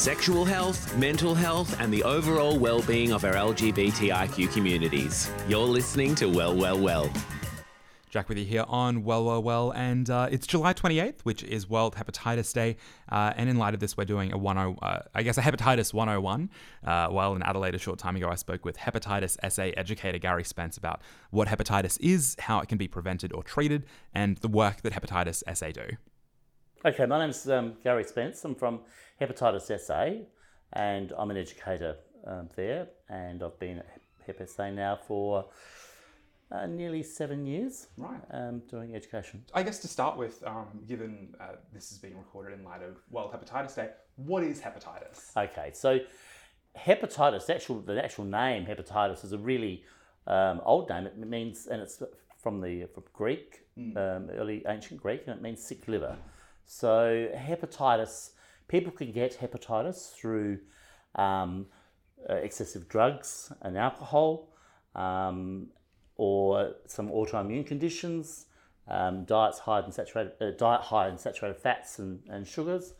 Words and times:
sexual 0.00 0.46
health, 0.46 0.96
mental 0.96 1.34
health, 1.34 1.78
and 1.78 1.92
the 1.92 2.02
overall 2.04 2.58
well-being 2.58 3.12
of 3.12 3.22
our 3.22 3.34
LGBTIQ 3.34 4.50
communities. 4.50 5.30
You're 5.46 5.66
listening 5.66 6.14
to 6.14 6.26
Well, 6.26 6.56
Well, 6.56 6.78
Well. 6.78 7.12
Jack 8.08 8.30
with 8.30 8.38
you 8.38 8.46
here 8.46 8.64
on 8.66 9.04
Well, 9.04 9.26
Well, 9.26 9.42
Well, 9.42 9.72
and 9.72 10.08
uh, 10.08 10.28
it's 10.30 10.46
July 10.46 10.72
28th, 10.72 11.20
which 11.24 11.42
is 11.42 11.68
World 11.68 11.96
Hepatitis 11.96 12.50
Day. 12.54 12.78
Uh, 13.12 13.34
and 13.36 13.50
in 13.50 13.58
light 13.58 13.74
of 13.74 13.80
this, 13.80 13.94
we're 13.94 14.06
doing 14.06 14.32
a 14.32 14.38
10, 14.38 14.56
uh, 14.80 15.02
I 15.14 15.22
guess 15.22 15.36
a 15.36 15.42
hepatitis 15.42 15.92
101. 15.92 16.48
Uh, 16.82 17.08
while 17.08 17.36
in 17.36 17.42
Adelaide 17.42 17.74
a 17.74 17.78
short 17.78 17.98
time 17.98 18.16
ago, 18.16 18.30
I 18.30 18.36
spoke 18.36 18.64
with 18.64 18.78
hepatitis 18.78 19.36
SA 19.52 19.64
educator 19.76 20.16
Gary 20.18 20.44
Spence 20.44 20.78
about 20.78 21.02
what 21.30 21.46
hepatitis 21.46 21.98
is, 22.00 22.36
how 22.38 22.60
it 22.60 22.70
can 22.70 22.78
be 22.78 22.88
prevented 22.88 23.34
or 23.34 23.42
treated, 23.42 23.84
and 24.14 24.38
the 24.38 24.48
work 24.48 24.80
that 24.80 24.94
Hepatitis 24.94 25.42
SA 25.54 25.72
do. 25.72 25.98
Okay, 26.82 27.04
my 27.04 27.18
name's 27.18 27.46
um, 27.46 27.74
Gary 27.84 28.04
Spence. 28.04 28.42
I'm 28.42 28.54
from 28.54 28.80
Hepatitis 29.20 29.78
SA, 29.78 30.24
and 30.72 31.12
I'm 31.18 31.30
an 31.30 31.36
educator 31.36 31.96
um, 32.26 32.48
there, 32.56 32.88
and 33.10 33.42
I've 33.42 33.58
been 33.58 33.80
at 33.80 34.00
Hep 34.26 34.48
SA 34.48 34.70
now 34.70 34.98
for 35.06 35.44
uh, 36.50 36.64
nearly 36.64 37.02
seven 37.02 37.44
years. 37.44 37.88
Right. 37.98 38.22
Um, 38.30 38.62
doing 38.70 38.96
education. 38.96 39.44
I 39.52 39.62
guess 39.62 39.80
to 39.80 39.88
start 39.88 40.16
with, 40.16 40.42
um, 40.46 40.68
given 40.88 41.34
uh, 41.38 41.56
this 41.70 41.92
is 41.92 41.98
being 41.98 42.16
recorded 42.16 42.58
in 42.58 42.64
light 42.64 42.80
of 42.80 42.96
World 43.10 43.30
Hepatitis 43.34 43.76
Day, 43.76 43.90
what 44.16 44.42
is 44.42 44.58
hepatitis? 44.58 45.36
Okay, 45.36 45.72
so 45.74 45.98
hepatitis, 46.78 47.44
the 47.44 47.56
actual, 47.56 47.80
the 47.82 48.02
actual 48.02 48.24
name 48.24 48.64
hepatitis 48.64 49.22
is 49.22 49.34
a 49.34 49.38
really 49.38 49.84
um, 50.26 50.62
old 50.64 50.88
name. 50.88 51.04
It 51.04 51.18
means, 51.18 51.66
and 51.66 51.82
it's 51.82 52.02
from 52.38 52.62
the 52.62 52.86
from 52.94 53.04
Greek, 53.12 53.66
mm. 53.78 53.94
early 54.34 54.64
ancient 54.66 54.98
Greek, 54.98 55.24
and 55.26 55.36
it 55.36 55.42
means 55.42 55.62
sick 55.62 55.86
liver. 55.86 56.16
So 56.72 57.28
hepatitis 57.34 58.30
people 58.68 58.92
can 58.92 59.10
get 59.10 59.36
hepatitis 59.36 60.14
through 60.14 60.60
um, 61.16 61.66
uh, 62.28 62.34
excessive 62.34 62.88
drugs 62.88 63.52
and 63.62 63.76
alcohol, 63.76 64.52
um, 64.94 65.66
or 66.14 66.74
some 66.86 67.08
autoimmune 67.08 67.66
conditions, 67.66 68.46
um, 68.86 69.24
diets 69.24 69.58
high 69.58 69.84
in 69.84 69.90
saturated 69.90 70.32
uh, 70.40 70.52
diet 70.52 70.82
high 70.82 71.08
in 71.08 71.18
saturated 71.18 71.60
fats 71.60 71.98
and, 71.98 72.20
and 72.28 72.46
sugars, 72.46 72.94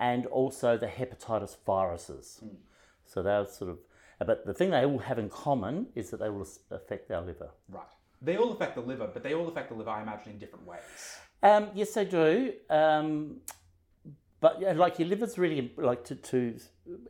and 0.00 0.24
also 0.24 0.78
the 0.78 0.86
hepatitis 0.86 1.56
viruses. 1.66 2.40
Mm. 2.42 2.56
So 3.04 3.22
they're 3.22 3.46
sort 3.46 3.72
of, 3.72 3.78
but 4.26 4.46
the 4.46 4.54
thing 4.54 4.70
they 4.70 4.86
all 4.86 5.00
have 5.00 5.18
in 5.18 5.28
common 5.28 5.88
is 5.94 6.08
that 6.10 6.20
they 6.20 6.30
will 6.30 6.48
affect 6.70 7.10
our 7.10 7.20
liver. 7.20 7.50
Right. 7.68 7.84
They 8.22 8.38
all 8.38 8.52
affect 8.52 8.76
the 8.76 8.80
liver, 8.80 9.10
but 9.12 9.22
they 9.22 9.34
all 9.34 9.48
affect 9.48 9.68
the 9.68 9.74
liver, 9.74 9.90
I 9.90 10.00
imagine, 10.00 10.32
in 10.32 10.38
different 10.38 10.66
ways. 10.66 11.18
Um, 11.42 11.68
yes, 11.74 11.94
they 11.94 12.04
do. 12.04 12.52
Um, 12.70 13.40
but 14.40 14.60
yeah, 14.60 14.72
like 14.72 14.98
your 14.98 15.08
liver's 15.08 15.38
really 15.38 15.72
like 15.76 16.04
to, 16.04 16.16
to 16.16 16.56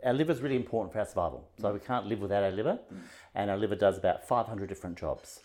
our 0.05 0.12
liver's 0.12 0.42
really 0.42 0.56
important 0.56 0.92
for 0.92 0.98
our 0.98 1.06
survival. 1.06 1.48
So 1.61 1.72
we 1.72 1.80
can't 1.80 2.06
live 2.06 2.20
without 2.20 2.42
our 2.42 2.50
liver, 2.50 2.78
and 3.34 3.50
our 3.50 3.56
liver 3.56 3.74
does 3.74 3.97
about 3.97 4.27
500 4.28 4.69
different 4.69 4.98
jobs. 4.98 5.41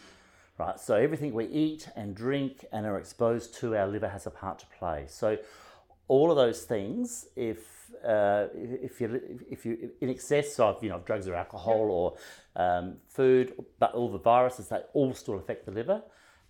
Right. 0.58 0.80
So 0.80 0.96
everything 0.96 1.34
we 1.34 1.46
eat 1.46 1.88
and 1.96 2.16
drink 2.16 2.66
and 2.74 2.86
are 2.86 2.98
exposed 2.98 3.56
to, 3.60 3.76
our 3.78 3.88
liver 3.88 4.10
has 4.10 4.26
a 4.26 4.32
part 4.32 4.60
to 4.60 4.66
play. 4.78 5.06
So 5.08 5.38
all 6.08 6.32
of 6.32 6.36
those 6.36 6.64
things, 6.64 7.28
if 7.36 7.60
uh, 8.06 8.48
if 8.54 9.00
you 9.00 9.40
if 9.50 9.66
you 9.66 9.92
in 10.02 10.10
excess 10.10 10.60
of 10.60 10.84
you 10.84 10.90
know 10.90 11.02
drugs 11.06 11.28
or 11.28 11.36
alcohol 11.36 11.90
or 11.90 12.18
um, 12.62 12.98
food, 13.08 13.54
but 13.80 13.94
all 13.94 14.12
the 14.12 14.20
viruses 14.20 14.68
they 14.68 14.82
all 14.94 15.14
still 15.14 15.36
affect 15.36 15.66
the 15.66 15.72
liver, 15.72 16.02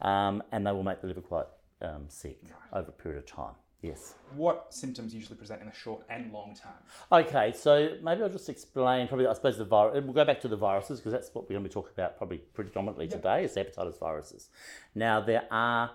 um, 0.01 0.41
and 0.51 0.65
they 0.65 0.71
will 0.71 0.83
make 0.83 1.01
the 1.01 1.07
liver 1.07 1.21
quite 1.21 1.45
um, 1.81 2.05
sick 2.07 2.39
right. 2.43 2.79
over 2.79 2.89
a 2.89 2.93
period 2.93 3.19
of 3.19 3.25
time. 3.25 3.53
Yes. 3.81 4.15
What 4.35 4.73
symptoms 4.73 5.13
usually 5.13 5.37
present 5.37 5.61
in 5.61 5.67
the 5.67 5.73
short 5.73 6.03
and 6.09 6.31
long 6.33 6.55
term? 6.55 6.73
Okay, 7.11 7.53
so 7.55 7.91
maybe 8.01 8.23
I'll 8.23 8.29
just 8.29 8.49
explain. 8.49 9.07
Probably, 9.07 9.27
I 9.27 9.33
suppose 9.33 9.57
the 9.57 9.65
virus. 9.65 10.03
We'll 10.03 10.13
go 10.13 10.25
back 10.25 10.41
to 10.41 10.47
the 10.47 10.55
viruses 10.55 10.99
because 10.99 11.11
that's 11.11 11.33
what 11.33 11.43
we're 11.43 11.53
going 11.55 11.63
to 11.63 11.69
be 11.69 11.73
talking 11.73 11.93
about 11.95 12.17
probably 12.17 12.39
predominantly 12.39 13.05
yep. 13.05 13.15
today 13.15 13.43
is 13.43 13.55
hepatitis 13.55 13.99
viruses. 13.99 14.49
Now 14.95 15.21
there 15.21 15.43
are 15.51 15.91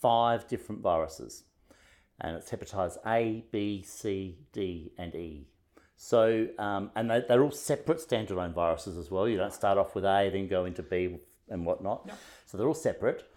five 0.00 0.48
different 0.48 0.82
viruses, 0.82 1.44
and 2.20 2.36
it's 2.36 2.50
hepatitis 2.50 2.96
A, 3.06 3.44
B, 3.52 3.84
C, 3.86 4.38
D, 4.52 4.92
and 4.98 5.14
E. 5.14 5.46
So, 5.96 6.48
um, 6.58 6.90
and 6.96 7.10
they, 7.10 7.22
are 7.28 7.42
all 7.42 7.50
separate 7.50 7.98
standalone 7.98 8.54
viruses 8.54 8.96
as 8.96 9.10
well. 9.10 9.28
You 9.28 9.36
don't 9.36 9.52
start 9.52 9.78
off 9.78 9.94
with 9.94 10.04
A, 10.04 10.30
then 10.32 10.48
go 10.48 10.64
into 10.64 10.82
B 10.82 11.18
and 11.48 11.66
whatnot. 11.66 12.04
Yep. 12.06 12.18
So 12.46 12.56
they're 12.58 12.66
all 12.66 12.74
separate. 12.74 13.30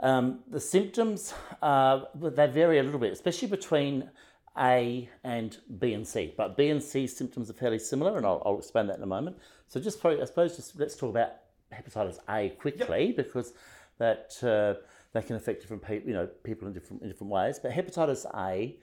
Um, 0.00 0.40
the 0.48 0.60
symptoms, 0.60 1.34
uh, 1.60 2.02
they 2.14 2.46
vary 2.46 2.78
a 2.78 2.82
little 2.82 3.00
bit, 3.00 3.12
especially 3.12 3.48
between 3.48 4.08
A 4.56 5.08
and 5.24 5.58
B 5.78 5.92
and 5.94 6.06
C. 6.06 6.34
But 6.36 6.56
B 6.56 6.68
and 6.70 6.82
C 6.82 7.06
symptoms 7.06 7.50
are 7.50 7.54
fairly 7.54 7.78
similar, 7.78 8.16
and 8.16 8.24
I'll, 8.24 8.42
I'll 8.44 8.58
explain 8.58 8.86
that 8.88 8.96
in 8.96 9.02
a 9.02 9.06
moment. 9.06 9.36
So 9.66 9.80
just 9.80 10.00
probably, 10.00 10.22
I 10.22 10.24
suppose, 10.24 10.56
just 10.56 10.78
let's 10.78 10.96
talk 10.96 11.10
about 11.10 11.32
hepatitis 11.72 12.18
A 12.28 12.50
quickly 12.50 13.06
yep. 13.06 13.16
because 13.16 13.52
that 13.98 14.36
uh, 14.42 14.80
that 15.12 15.26
can 15.26 15.36
affect 15.36 15.60
different 15.60 15.84
people, 15.84 16.08
you 16.08 16.14
know, 16.14 16.26
people 16.44 16.68
in 16.68 16.74
different 16.74 17.02
in 17.02 17.08
different 17.08 17.32
ways. 17.32 17.58
But 17.58 17.72
hepatitis 17.72 18.24
A 18.36 18.76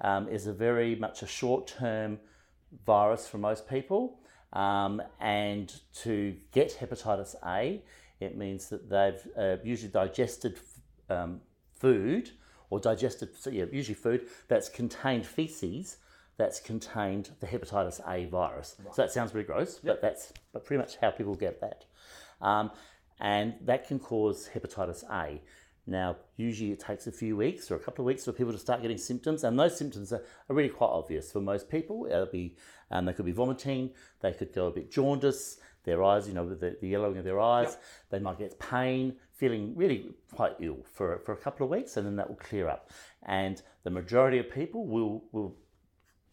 um, 0.00 0.28
is 0.28 0.46
a 0.46 0.52
very 0.52 0.94
much 0.94 1.22
a 1.22 1.26
short-term 1.26 2.18
virus 2.86 3.26
for 3.26 3.38
most 3.38 3.68
people, 3.68 4.20
um, 4.52 5.02
and 5.20 5.74
to 6.02 6.36
get 6.52 6.76
hepatitis 6.78 7.34
A, 7.46 7.82
it 8.20 8.36
means 8.36 8.68
that 8.68 8.88
they've 8.88 9.28
uh, 9.36 9.56
usually 9.62 9.90
digested 9.90 10.58
um, 11.08 11.40
food 11.74 12.30
or 12.70 12.80
digested, 12.80 13.30
so 13.36 13.50
yeah, 13.50 13.64
usually 13.72 13.94
food 13.94 14.28
that's 14.48 14.68
contained 14.68 15.26
feces 15.26 15.96
that's 16.36 16.60
contained 16.60 17.30
the 17.40 17.46
hepatitis 17.46 18.00
A 18.08 18.26
virus. 18.26 18.76
Right. 18.78 18.94
So 18.94 19.02
that 19.02 19.10
sounds 19.10 19.34
really 19.34 19.46
gross, 19.46 19.80
yep. 19.82 19.96
but 19.96 20.02
that's 20.02 20.32
but 20.52 20.64
pretty 20.64 20.78
much 20.78 20.96
how 20.96 21.10
people 21.10 21.34
get 21.34 21.60
that. 21.60 21.84
Um, 22.40 22.70
and 23.20 23.54
that 23.62 23.88
can 23.88 23.98
cause 23.98 24.48
hepatitis 24.54 25.02
A. 25.10 25.40
Now, 25.86 26.16
usually 26.36 26.72
it 26.72 26.80
takes 26.80 27.06
a 27.06 27.12
few 27.12 27.36
weeks 27.36 27.70
or 27.70 27.76
a 27.76 27.80
couple 27.80 28.04
of 28.04 28.06
weeks 28.06 28.24
for 28.24 28.32
people 28.32 28.52
to 28.52 28.58
start 28.58 28.82
getting 28.82 28.98
symptoms, 28.98 29.42
and 29.42 29.58
those 29.58 29.76
symptoms 29.76 30.12
are, 30.12 30.22
are 30.48 30.54
really 30.54 30.68
quite 30.68 30.90
obvious 30.90 31.32
for 31.32 31.40
most 31.40 31.68
people. 31.68 32.06
It'll 32.06 32.26
be, 32.26 32.56
um, 32.90 33.06
they 33.06 33.14
could 33.14 33.24
be 33.24 33.32
vomiting, 33.32 33.90
they 34.20 34.32
could 34.32 34.52
go 34.52 34.66
a 34.66 34.70
bit 34.70 34.92
jaundice, 34.92 35.58
their 35.88 36.02
eyes, 36.04 36.28
you 36.28 36.34
know, 36.34 36.48
the, 36.48 36.76
the 36.80 36.88
yellowing 36.88 37.18
of 37.18 37.24
their 37.24 37.40
eyes. 37.40 37.70
Yep. 37.70 37.82
They 38.10 38.18
might 38.20 38.38
get 38.38 38.58
pain, 38.58 39.16
feeling 39.34 39.74
really 39.74 40.14
quite 40.34 40.54
ill 40.60 40.78
for, 40.92 41.18
for 41.24 41.32
a 41.32 41.36
couple 41.36 41.64
of 41.64 41.70
weeks, 41.70 41.96
and 41.96 42.06
then 42.06 42.16
that 42.16 42.28
will 42.28 42.36
clear 42.36 42.68
up. 42.68 42.90
And 43.24 43.60
the 43.84 43.90
majority 43.90 44.38
of 44.38 44.50
people 44.50 44.86
will, 44.86 45.24
will 45.32 45.56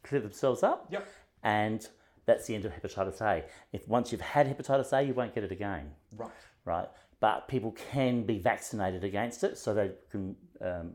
clear 0.04 0.22
themselves 0.22 0.62
up. 0.64 0.88
Yep. 0.92 1.08
And 1.44 1.88
that's 2.26 2.48
the 2.48 2.56
end 2.56 2.66
of 2.66 2.72
hepatitis 2.74 3.22
A. 3.22 3.44
If 3.72 3.88
once 3.88 4.12
you've 4.12 4.22
had 4.22 4.48
hepatitis 4.48 4.92
A, 4.94 5.04
you 5.04 5.14
won't 5.14 5.34
get 5.36 5.44
it 5.44 5.52
again. 5.52 5.92
Right. 6.16 6.32
Right. 6.66 6.90
But 7.20 7.48
people 7.48 7.72
can 7.92 8.24
be 8.24 8.40
vaccinated 8.40 9.04
against 9.04 9.44
it, 9.44 9.58
so 9.58 9.74
they 9.74 9.92
can 10.12 10.36
um, 10.62 10.94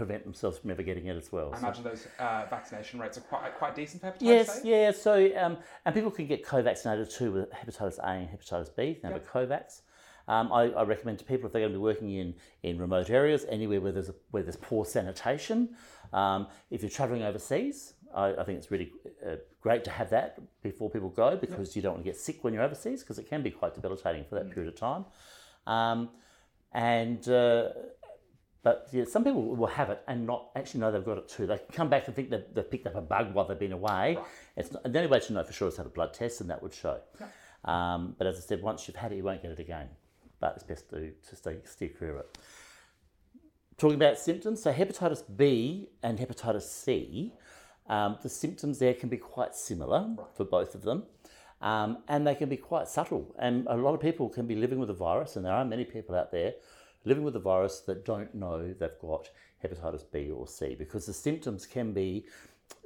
prevent 0.00 0.24
themselves 0.24 0.56
from 0.56 0.70
ever 0.70 0.82
getting 0.82 1.08
it 1.08 1.16
as 1.16 1.30
well. 1.30 1.50
I 1.52 1.56
so. 1.56 1.66
imagine 1.66 1.84
those 1.84 2.08
uh, 2.18 2.46
vaccination 2.48 2.98
rates 2.98 3.18
are 3.18 3.20
quite 3.20 3.54
quite 3.58 3.74
decent 3.74 4.00
for 4.00 4.08
hepatitis 4.08 4.22
yes, 4.22 4.64
A. 4.64 4.66
Yes, 4.66 4.96
yeah. 4.96 5.02
So 5.02 5.38
um, 5.38 5.58
and 5.84 5.94
people 5.94 6.10
can 6.10 6.26
get 6.26 6.42
co-vaccinated 6.42 7.10
too 7.10 7.32
with 7.32 7.50
hepatitis 7.50 7.98
A 7.98 8.08
and 8.08 8.28
hepatitis 8.30 8.74
B. 8.74 8.98
Now 9.02 9.10
yep. 9.10 9.26
COVAX. 9.26 9.82
Um, 10.26 10.52
I, 10.52 10.70
I, 10.70 10.84
recommend 10.84 11.18
to 11.18 11.24
people 11.24 11.46
if 11.46 11.52
they're 11.52 11.62
going 11.62 11.72
to 11.72 11.78
be 11.78 11.82
working 11.82 12.12
in, 12.12 12.34
in 12.62 12.78
remote 12.78 13.10
areas, 13.10 13.44
anywhere 13.48 13.80
where 13.80 13.90
there's 13.90 14.10
a, 14.10 14.14
where 14.30 14.44
there's 14.44 14.56
poor 14.56 14.84
sanitation. 14.84 15.70
Um, 16.12 16.46
if 16.70 16.82
you're 16.82 16.90
travelling 16.90 17.24
overseas, 17.24 17.94
I, 18.14 18.34
I, 18.34 18.44
think 18.44 18.58
it's 18.58 18.70
really 18.70 18.92
uh, 19.26 19.36
great 19.60 19.82
to 19.84 19.90
have 19.90 20.08
that 20.10 20.38
before 20.62 20.88
people 20.88 21.08
go 21.08 21.36
because 21.36 21.70
yep. 21.70 21.76
you 21.76 21.82
don't 21.82 21.94
want 21.94 22.04
to 22.04 22.10
get 22.10 22.16
sick 22.16 22.44
when 22.44 22.54
you're 22.54 22.62
overseas 22.62 23.00
because 23.02 23.18
it 23.18 23.28
can 23.28 23.42
be 23.42 23.50
quite 23.50 23.74
debilitating 23.74 24.24
for 24.28 24.36
that 24.36 24.46
mm. 24.46 24.54
period 24.54 24.72
of 24.72 24.78
time. 24.78 25.04
Um, 25.66 26.10
and 26.72 27.28
uh, 27.28 27.70
but 28.62 28.88
yeah, 28.92 29.04
some 29.04 29.24
people 29.24 29.56
will 29.56 29.66
have 29.66 29.88
it 29.90 30.02
and 30.06 30.26
not 30.26 30.50
actually 30.54 30.80
know 30.80 30.92
they've 30.92 31.04
got 31.04 31.18
it 31.18 31.28
too. 31.28 31.46
They 31.46 31.58
come 31.72 31.88
back 31.88 32.06
and 32.06 32.14
think 32.14 32.30
they've, 32.30 32.44
they've 32.52 32.70
picked 32.70 32.86
up 32.86 32.94
a 32.94 33.00
bug 33.00 33.32
while 33.34 33.46
they've 33.46 33.58
been 33.58 33.72
away. 33.72 34.16
Right. 34.16 34.24
It's 34.56 34.72
not, 34.72 34.82
the 34.84 34.98
only 34.98 35.10
way 35.10 35.20
to 35.20 35.32
know 35.32 35.44
for 35.44 35.52
sure 35.52 35.68
is 35.68 35.74
to 35.74 35.80
have 35.80 35.86
a 35.86 35.90
blood 35.90 36.12
test, 36.12 36.40
and 36.40 36.50
that 36.50 36.62
would 36.62 36.74
show. 36.74 37.00
Yeah. 37.18 37.26
Um, 37.64 38.14
but 38.18 38.26
as 38.26 38.36
I 38.36 38.40
said, 38.40 38.62
once 38.62 38.86
you've 38.86 38.96
had 38.96 39.12
it, 39.12 39.16
you 39.16 39.24
won't 39.24 39.42
get 39.42 39.50
it 39.50 39.58
again. 39.58 39.88
But 40.40 40.54
it's 40.56 40.64
best 40.64 40.90
to, 40.90 41.12
to 41.28 41.36
stay, 41.36 41.56
steer 41.64 41.88
clear 41.88 42.10
of 42.16 42.20
it. 42.20 42.38
Talking 43.78 43.96
about 43.96 44.18
symptoms, 44.18 44.62
so 44.62 44.72
hepatitis 44.72 45.22
B 45.36 45.88
and 46.02 46.18
hepatitis 46.18 46.62
C 46.62 47.32
Um, 47.88 48.18
the 48.22 48.28
symptoms 48.28 48.78
there 48.78 48.94
can 48.94 49.08
be 49.08 49.16
quite 49.16 49.54
similar 49.54 50.06
for 50.34 50.44
both 50.44 50.74
of 50.74 50.82
them. 50.82 51.04
Um, 51.62 51.98
and 52.08 52.26
they 52.26 52.34
can 52.34 52.48
be 52.48 52.56
quite 52.56 52.88
subtle. 52.88 53.34
And 53.38 53.66
a 53.68 53.76
lot 53.76 53.94
of 53.94 54.00
people 54.00 54.28
can 54.30 54.46
be 54.46 54.54
living 54.54 54.78
with 54.78 54.90
a 54.90 54.94
virus, 54.94 55.36
and 55.36 55.44
there 55.44 55.52
are 55.52 55.64
many 55.64 55.84
people 55.84 56.14
out 56.14 56.30
there 56.30 56.54
living 57.04 57.24
with 57.24 57.36
a 57.36 57.40
virus 57.40 57.80
that 57.80 58.04
don't 58.04 58.34
know 58.34 58.72
they've 58.72 58.98
got 59.00 59.30
hepatitis 59.64 60.04
B 60.10 60.30
or 60.30 60.46
C 60.46 60.74
because 60.74 61.06
the 61.06 61.12
symptoms 61.12 61.66
can 61.66 61.92
be 61.92 62.26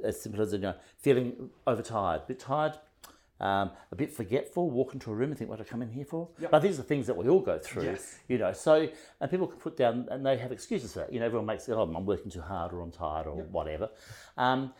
as 0.02 0.20
simple 0.20 0.40
as 0.42 0.52
you 0.52 0.58
know, 0.58 0.74
feeling 0.98 1.50
overtired, 1.66 2.22
a 2.22 2.26
bit 2.26 2.38
tired, 2.38 2.78
um, 3.40 3.70
a 3.92 3.96
bit 3.96 4.10
forgetful, 4.10 4.70
walk 4.70 4.94
into 4.94 5.10
a 5.10 5.14
room 5.14 5.30
and 5.30 5.38
think, 5.38 5.50
what 5.50 5.58
did 5.58 5.66
I 5.66 5.70
come 5.70 5.82
in 5.82 5.90
here 5.90 6.04
for? 6.04 6.28
But 6.50 6.60
these 6.60 6.78
are 6.78 6.82
things 6.82 7.06
that 7.06 7.16
we 7.16 7.28
all 7.28 7.40
go 7.40 7.58
through, 7.58 7.84
Yes. 7.84 8.18
you 8.28 8.38
know. 8.38 8.52
So, 8.52 8.88
and 9.20 9.30
people 9.30 9.46
can 9.46 9.58
put 9.58 9.76
down, 9.76 10.08
and 10.10 10.24
they 10.24 10.36
have 10.38 10.52
excuses 10.52 10.92
for 10.92 11.00
that. 11.00 11.12
You 11.12 11.20
know, 11.20 11.26
everyone 11.26 11.46
makes, 11.46 11.68
it 11.68 11.72
oh, 11.72 11.82
I'm 11.82 12.06
working 12.06 12.30
too 12.30 12.40
hard 12.40 12.72
or 12.72 12.80
I'm 12.80 12.92
tired 12.92 13.26
or 13.26 13.42
whatever. 13.42 13.90
Um, 14.36 14.72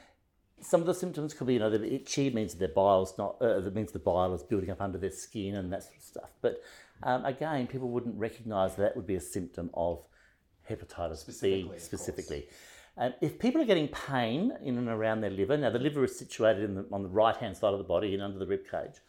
some 0.61 0.81
of 0.81 0.87
the 0.87 0.95
symptoms 0.95 1.35
could 1.35 1.47
be, 1.47 1.55
you 1.55 1.59
know, 1.59 1.69
they're 1.69 1.85
itchy, 1.85 2.31
means 2.31 2.55
their 2.55 2.69
bile's 2.69 3.19
not, 3.19 3.37
uh, 3.43 3.61
that 3.61 3.75
means 3.75 3.93
the 3.93 3.99
bile 3.99 4.33
is 4.33 4.43
building 4.43 4.71
up 4.71 4.81
under 4.81 4.99
their 4.99 5.11
skin 5.11 5.57
and 5.57 5.73
that 5.73 5.83
sort 5.83 5.97
of 5.97 6.03
stuff. 6.03 6.31
But 6.41 6.63
um, 7.03 7.25
again, 7.25 7.67
people 7.67 7.91
wouldn't 7.91 8.17
recognise 8.19 8.77
that 8.77 8.97
would 8.97 9.07
be 9.07 9.17
a 9.17 9.21
symptom 9.21 9.71
of 9.75 10.05
hepatitis 10.71 11.19
Specifically, 11.19 11.63
B 11.73 11.79
specifically. 11.79 12.49
And 12.97 13.15
if 13.21 13.39
people 13.39 13.61
are 13.61 13.67
getting 13.67 13.89
pain 13.89 14.53
in 14.63 14.79
and 14.79 14.89
around 14.89 15.21
their 15.21 15.31
liver, 15.31 15.57
now 15.57 15.71
the 15.71 15.79
liver 15.79 16.05
is 16.05 16.17
situated 16.17 16.63
in 16.63 16.75
the, 16.77 16.87
on 16.93 17.03
the 17.03 17.09
right 17.09 17.37
hand 17.37 17.57
side 17.57 17.73
of 17.73 17.79
the 17.79 17.85
body 17.85 18.15
and 18.15 18.23
under 18.23 18.39
the 18.39 18.47
rib 18.47 18.63
cage. 18.71 19.01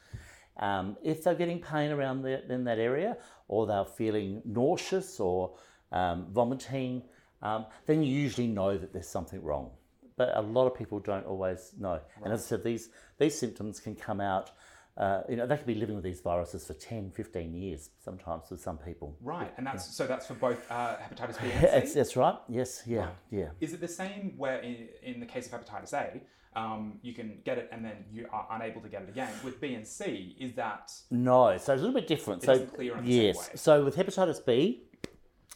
Um, 0.57 0.97
if 1.03 1.23
they're 1.23 1.35
getting 1.35 1.61
pain 1.61 1.91
around 1.91 2.23
the, 2.23 2.51
in 2.51 2.63
that 2.63 2.79
area, 2.79 3.17
or 3.47 3.67
they're 3.67 3.85
feeling 3.85 4.41
nauseous 4.45 5.19
or 5.19 5.55
um, 5.91 6.27
vomiting, 6.31 7.03
um, 7.41 7.65
then 7.85 8.01
you 8.01 8.11
usually 8.11 8.47
know 8.47 8.77
that 8.77 8.91
there's 8.91 9.07
something 9.07 9.41
wrong. 9.43 9.71
But 10.17 10.35
a 10.35 10.41
lot 10.41 10.65
of 10.65 10.75
people 10.75 10.99
don't 10.99 11.25
always 11.25 11.73
know. 11.77 11.99
And 12.23 12.33
as 12.33 12.45
I 12.45 12.47
said, 12.47 12.63
these, 12.63 12.89
these 13.19 13.37
symptoms 13.37 13.79
can 13.79 13.95
come 13.95 14.21
out, 14.21 14.51
uh, 14.97 15.21
you 15.27 15.35
know, 15.35 15.45
they 15.45 15.57
could 15.57 15.67
be 15.67 15.75
living 15.75 15.95
with 15.95 16.05
these 16.05 16.21
viruses 16.21 16.65
for 16.65 16.73
10, 16.73 17.11
15 17.11 17.53
years 17.53 17.89
sometimes 18.03 18.49
with 18.49 18.61
some 18.61 18.77
people. 18.77 19.17
Right, 19.21 19.51
and 19.57 19.67
that's 19.67 19.93
so 19.95 20.07
that's 20.07 20.25
for 20.27 20.35
both 20.35 20.69
uh, 20.71 20.95
hepatitis 20.97 21.41
B 21.41 21.51
and 21.51 21.87
C. 21.87 21.93
that's 21.95 22.15
right. 22.15 22.37
Yes, 22.47 22.83
yeah, 22.85 23.09
yeah. 23.29 23.49
Is 23.59 23.73
it 23.73 23.81
the 23.81 23.87
same 23.89 24.33
where 24.37 24.59
in, 24.59 24.87
in 25.03 25.19
the 25.19 25.25
case 25.25 25.51
of 25.51 25.59
hepatitis 25.59 25.93
A, 25.93 26.21
um, 26.57 26.99
you 27.01 27.13
can 27.13 27.39
get 27.43 27.57
it 27.57 27.67
and 27.73 27.83
then 27.83 28.05
you 28.09 28.25
are 28.31 28.47
unable 28.51 28.79
to 28.81 28.87
get 28.87 29.01
it 29.01 29.09
again? 29.09 29.33
With 29.43 29.59
B 29.59 29.73
and 29.73 29.85
C, 29.85 30.35
is 30.39 30.53
that 30.53 30.93
No, 31.11 31.49
so 31.57 31.73
it's 31.73 31.81
a 31.81 31.85
little 31.85 31.91
bit 31.91 32.07
different. 32.07 32.43
It 32.43 32.45
so 32.45 32.59
clear 32.65 32.97
in 32.97 33.03
the 33.03 33.11
same 33.11 33.21
yes, 33.21 33.37
way. 33.37 33.55
so 33.55 33.83
with 33.83 33.97
hepatitis 33.97 34.45
B, 34.45 34.83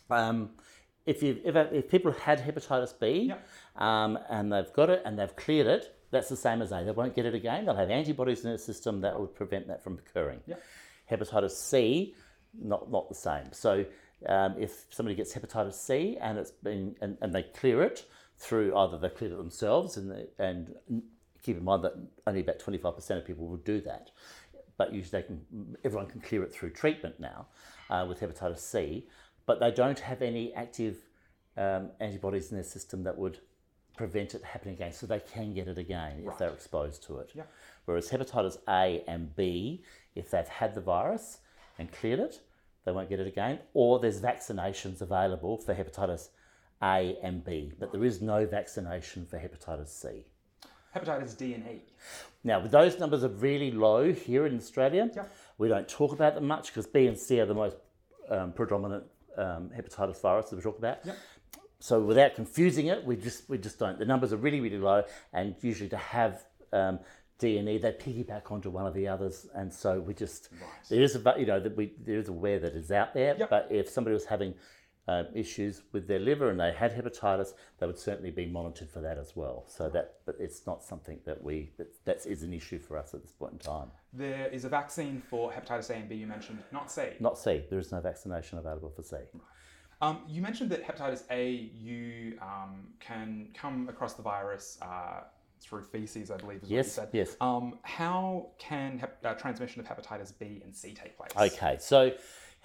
um, 0.10 0.50
if 1.06 1.24
you 1.24 1.40
if, 1.46 1.56
if 1.56 1.90
people 1.90 2.12
had 2.12 2.40
hepatitis 2.42 2.94
B 3.00 3.28
Yep. 3.30 3.48
um, 3.78 4.20
and 4.30 4.52
they've 4.52 4.74
got 4.74 4.90
it 4.90 5.02
and 5.06 5.18
they've 5.18 5.36
cleared 5.38 5.68
it, 5.68 5.96
that's 6.12 6.30
the 6.30 6.36
same 6.38 6.62
as 6.62 6.72
A. 6.72 6.84
They 6.84 6.92
won't 6.92 7.16
get 7.16 7.26
it 7.26 7.36
again. 7.36 7.66
They'll 7.66 7.76
have 7.76 7.90
antibodies 7.90 8.44
in 8.44 8.50
their 8.50 8.58
system 8.58 9.02
that 9.02 9.20
would 9.20 9.36
prevent 9.36 9.68
that 9.68 9.84
from 9.84 10.00
occurring. 10.00 10.40
Yep. 10.48 10.62
Hepatitis 11.12 11.52
C, 11.52 12.16
not 12.60 12.92
not 12.92 13.10
the 13.10 13.16
same. 13.16 13.52
So 13.52 13.86
um, 14.28 14.56
if 14.60 14.86
somebody 14.90 15.16
gets 15.16 15.34
hepatitis 15.34 15.76
C 15.76 16.18
and 16.20 16.38
it's 16.38 16.52
been 16.52 16.96
and, 17.02 17.18
and 17.22 17.34
they 17.34 17.44
clear 17.44 17.84
it 17.84 18.06
through 18.38 18.76
either 18.76 18.98
they 18.98 19.10
clear 19.10 19.32
it 19.32 19.38
themselves 19.38 19.98
and 19.98 20.12
they, 20.12 20.26
and 20.40 20.74
keep 21.44 21.58
in 21.58 21.64
mind 21.64 21.84
that 21.84 21.94
only 22.28 22.42
about 22.42 22.60
twenty 22.60 22.78
five 22.78 22.96
percent 22.96 23.20
of 23.20 23.26
people 23.26 23.48
will 23.48 23.58
do 23.58 23.82
that, 23.82 24.12
but 24.78 24.94
usually 24.94 25.22
they 25.22 25.28
can 25.28 25.76
everyone 25.84 26.08
can 26.08 26.22
clear 26.22 26.44
it 26.44 26.54
through 26.54 26.72
treatment 26.72 27.20
now 27.20 27.48
uh, 27.90 28.06
with 28.08 28.20
hepatitis 28.20 28.60
C, 28.60 29.08
but 29.46 29.60
they 29.60 29.72
don't 29.72 30.00
have 30.00 30.22
any 30.22 30.54
active 30.54 30.98
um, 31.58 31.92
antibodies 32.00 32.52
in 32.52 32.58
their 32.58 32.64
system 32.64 33.04
that 33.04 33.18
would 33.18 33.40
prevent 34.00 34.34
it 34.34 34.42
happening 34.46 34.76
again, 34.76 34.94
so 34.94 35.06
they 35.06 35.20
can 35.20 35.54
get 35.54 35.68
it 35.68 35.78
again 35.78 36.24
if 36.26 36.38
they're 36.38 36.56
exposed 36.60 37.04
to 37.04 37.18
it. 37.18 37.32
Yeah. 37.36 37.44
Whereas 37.84 38.10
hepatitis 38.10 38.58
A 38.70 39.04
and 39.10 39.36
B, 39.36 39.84
if 40.16 40.32
they've 40.32 40.48
had 40.48 40.74
the 40.74 40.80
virus 40.80 41.40
and 41.78 41.92
cleared 41.92 42.22
it, 42.22 42.40
they 42.86 42.94
won't 42.94 43.10
get 43.10 43.20
it 43.20 43.28
again. 43.28 43.60
Or 43.74 44.00
there's 44.00 44.22
vaccinations 44.22 45.02
available 45.02 45.58
for 45.58 45.76
hepatitis 45.76 46.30
A 46.82 47.18
and 47.22 47.44
B, 47.44 47.74
but 47.78 47.92
there 47.92 48.06
is 48.06 48.22
no 48.22 48.46
vaccination 48.46 49.26
for 49.26 49.38
hepatitis 49.38 49.90
C. 49.90 50.24
hepatitis 50.96 51.38
D 51.38 51.54
and 51.56 51.68
E? 51.68 51.82
Now, 52.46 52.62
those 52.62 53.00
numbers 53.00 53.26
are 53.26 53.36
really 53.50 53.70
low 53.70 54.14
here 54.14 54.46
in 54.46 54.56
Australia. 54.56 55.12
Yeah. 55.14 55.26
We 55.58 55.68
don't 55.68 55.90
talk 55.90 56.14
about 56.14 56.36
them 56.36 56.48
much 56.48 56.68
because 56.68 56.88
B 56.88 57.08
and 57.08 57.18
C 57.20 57.42
are 57.42 57.46
the 57.46 57.54
most 57.54 57.76
um, 58.30 58.54
predominant 58.54 59.04
um, 59.36 59.72
hepatitis 59.78 60.22
viruses 60.22 60.52
that 60.52 60.56
we 60.56 60.62
talk 60.62 60.78
about. 60.78 61.06
Yep. 61.06 61.18
So 61.80 62.00
without 62.02 62.36
confusing 62.36 62.88
it, 62.88 63.06
we 63.06 63.16
just 63.16 63.50
we 63.50 63.58
just 63.58 63.80
don't. 63.80 63.98
The 63.98 64.06
numbers 64.06 64.34
are 64.34 64.38
really 64.38 64.60
really 64.60 64.78
low, 64.78 65.04
and 65.34 65.56
usually 65.62 65.90
to 65.90 65.98
have 65.98 66.44
um, 66.74 67.00
D 67.40 67.58
and 67.58 67.70
E, 67.70 67.78
they 67.78 67.92
piggyback 67.92 68.52
onto 68.52 68.70
one 68.70 68.86
of 68.86 68.94
the 68.94 69.08
others, 69.08 69.48
and 69.56 69.74
so 69.74 70.00
we 70.00 70.14
just 70.14 70.50
there 70.90 71.02
is 71.02 71.16
a 71.16 71.36
you 71.38 71.46
know 71.46 71.60
that 71.60 71.76
we 71.76 71.94
there 72.06 72.20
is 72.20 72.28
aware 72.28 72.60
that 72.60 72.74
it's 72.76 72.92
out 72.92 73.14
there. 73.14 73.36
Yep. 73.38 73.50
But 73.50 73.68
if 73.72 73.90
somebody 73.90 74.14
was 74.14 74.26
having 74.26 74.56
uh, 75.10 75.24
issues 75.34 75.82
with 75.92 76.08
their 76.08 76.20
liver 76.20 76.52
and 76.52 76.60
they 76.60 76.72
had 76.72 76.96
hepatitis, 76.96 77.54
they 77.80 77.88
would 77.88 77.98
certainly 77.98 78.30
be 78.30 78.46
monitored 78.46 78.90
for 78.90 79.02
that 79.02 79.18
as 79.18 79.36
well. 79.36 79.64
So 79.68 79.90
that, 79.90 80.18
but 80.26 80.36
it's 80.40 80.68
not 80.68 80.84
something 80.84 81.20
that 81.26 81.42
we 81.44 81.72
that, 81.78 82.06
that 82.06 82.26
is 82.28 82.44
an 82.44 82.54
issue 82.54 82.78
for 82.78 82.98
us 82.98 83.14
at 83.16 83.24
this 83.24 83.32
point 83.32 83.54
in 83.54 83.60
time. 83.60 83.88
There 84.14 84.48
is 84.48 84.66
a 84.66 84.70
vaccine 84.70 85.24
for 85.28 85.52
hepatitis 85.52 85.90
A 85.90 85.96
and 85.96 86.10
B. 86.10 86.16
You 86.16 86.28
mentioned 86.28 86.60
not 86.72 86.92
C. 86.92 87.04
Not 87.20 87.40
C. 87.40 87.64
There 87.70 87.80
is 87.80 87.92
no 87.92 88.02
vaccination 88.02 88.60
available 88.60 88.90
for 88.90 89.02
C. 89.02 89.16
Um, 90.02 90.20
you 90.28 90.42
mentioned 90.42 90.70
that 90.70 90.86
hepatitis 90.86 91.24
A, 91.30 91.72
you 91.78 92.38
um, 92.42 92.88
can 93.00 93.50
come 93.54 93.90
across 93.90 94.14
the 94.14 94.22
virus 94.22 94.78
uh, 94.82 95.22
through 95.60 95.84
feces, 95.84 96.32
I 96.32 96.38
believe, 96.38 96.64
is 96.64 96.70
what 96.70 96.78
you 96.78 96.84
said. 96.84 97.10
yes. 97.12 97.36
Um, 97.42 97.80
how 97.84 98.48
can 98.58 98.98
hep- 98.98 99.20
uh, 99.26 99.34
transmission 99.34 99.82
of 99.82 99.88
hepatitis 99.88 100.32
B 100.40 100.62
and 100.64 100.74
C 100.74 100.94
take 100.94 101.18
place? 101.18 101.32
Okay, 101.36 101.78
so 101.80 102.14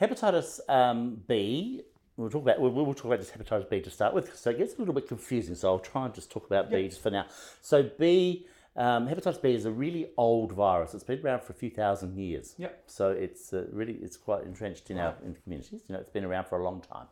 hepatitis 0.01 0.61
um, 0.69 1.23
B. 1.27 1.83
We'll 2.17 2.31
talk 2.31 2.43
about 2.43 2.61
we'll, 2.61 2.71
we'll 2.71 2.95
talk 2.95 3.07
about 3.07 3.19
just 3.19 3.37
hepatitis 3.37 3.69
B 3.69 3.81
to 3.81 3.91
start 3.91 4.15
with, 4.15 4.37
so 4.37 4.51
it 4.51 4.59
gets 4.59 4.77
a 4.77 4.79
little 4.79 4.95
bit 4.95 5.09
confusing. 5.09 5.57
So 5.57 5.69
I'll 5.69 5.81
try 5.81 6.05
and 6.05 6.15
just 6.15 6.31
talk 6.31 6.47
about 6.47 6.71
B 6.71 6.87
just 6.87 7.03
for 7.03 7.11
now. 7.11 7.27
So 7.61 7.91
B, 7.99 8.47
um, 8.76 9.09
hepatitis 9.09 9.41
B 9.41 9.55
is 9.55 9.67
a 9.67 9.71
really 9.71 10.11
old 10.17 10.53
virus. 10.53 10.94
It's 10.94 11.05
been 11.05 11.21
around 11.21 11.43
for 11.43 11.53
a 11.53 11.56
few 11.56 11.71
thousand 11.71 12.19
years. 12.19 12.55
Yep. 12.59 12.82
So 12.87 13.11
it's 13.11 13.53
uh, 13.53 13.67
really 13.73 13.94
it's 14.03 14.17
quite 14.17 14.44
entrenched 14.44 14.91
in 14.91 14.99
our 14.99 15.15
in 15.25 15.35
communities. 15.35 15.82
You 15.88 15.94
know, 15.94 16.00
it's 16.00 16.11
been 16.11 16.25
around 16.25 16.47
for 16.47 16.59
a 16.59 16.65
long 16.65 16.81
time, 16.81 17.06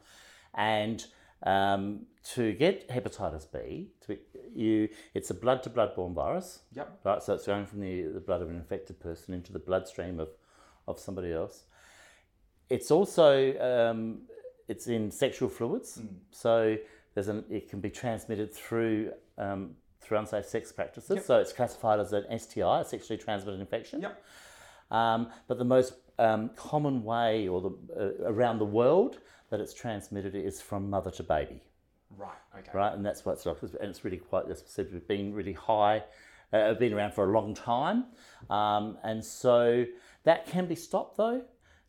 and 0.55 1.05
um, 1.45 2.07
to 2.35 2.53
get 2.53 2.89
hepatitis 2.89 3.47
B, 3.53 3.91
to 4.07 4.19
you 4.55 4.89
it's 5.15 5.31
a 5.31 5.35
blood 5.35 5.63
to 5.65 5.71
blood 5.71 5.95
borne 5.95 6.15
virus. 6.15 6.61
Yep. 6.75 7.01
Right, 7.05 7.23
so 7.23 7.35
it's 7.35 7.47
going 7.47 7.67
from 7.67 7.81
the, 7.81 8.03
the 8.03 8.21
blood 8.21 8.43
of 8.43 8.51
an 8.51 8.57
infected 8.57 9.01
person 9.01 9.35
into 9.35 9.53
the 9.53 9.59
bloodstream 9.59 10.21
of, 10.21 10.29
of 10.87 10.99
somebody 10.99 11.33
else. 11.33 11.65
It's 12.71 12.91
also 12.91 13.59
um, 13.61 14.23
it's 14.69 14.87
in 14.87 15.11
sexual 15.11 15.49
fluids, 15.49 16.01
so 16.31 16.77
there's 17.15 17.29
an 17.29 17.45
it 17.51 17.69
can 17.69 17.81
be 17.81 17.91
transmitted 17.91 18.53
through 18.55 19.13
um, 19.39 19.77
through 20.03 20.19
unsafe 20.19 20.47
sex 20.47 20.73
practices. 20.73 21.25
So 21.25 21.39
it's 21.39 21.53
classified 21.53 22.01
as 22.01 22.13
an 22.13 22.39
STI, 22.39 22.81
a 22.81 22.85
sexually 22.85 23.19
transmitted 23.19 23.61
infection. 23.61 24.03
Yep. 24.03 24.25
Um, 24.91 25.29
but 25.49 25.59
the 25.59 25.65
most 25.65 25.95
um, 26.19 26.51
common 26.57 27.03
way, 27.03 27.49
or 27.49 27.61
the 27.63 27.71
uh, 27.99 28.31
around 28.31 28.59
the 28.59 28.67
world, 28.67 29.19
that 29.51 29.61
it's 29.61 29.73
transmitted 29.73 30.35
is 30.35 30.61
from 30.61 30.91
mother 30.91 31.11
to 31.13 31.23
baby 31.23 31.63
Right. 32.17 32.31
Okay. 32.59 32.71
right? 32.75 32.93
And 32.93 33.05
that's 33.05 33.25
what's 33.25 33.47
like, 33.47 33.57
and 33.63 33.91
it's 33.91 34.05
really 34.05 34.19
quite, 34.19 34.49
as 34.51 34.63
I 34.63 34.67
said, 34.67 35.09
been 35.09 35.33
really 35.33 35.53
high, 35.53 36.05
uh, 36.53 36.75
been 36.75 36.93
around 36.93 37.15
for 37.15 37.29
a 37.29 37.33
long 37.33 37.55
time, 37.55 38.07
um, 38.51 38.99
and 39.03 39.25
so 39.25 39.87
that 40.25 40.47
can 40.47 40.67
be 40.67 40.75
stopped 40.75 41.17
though. 41.17 41.43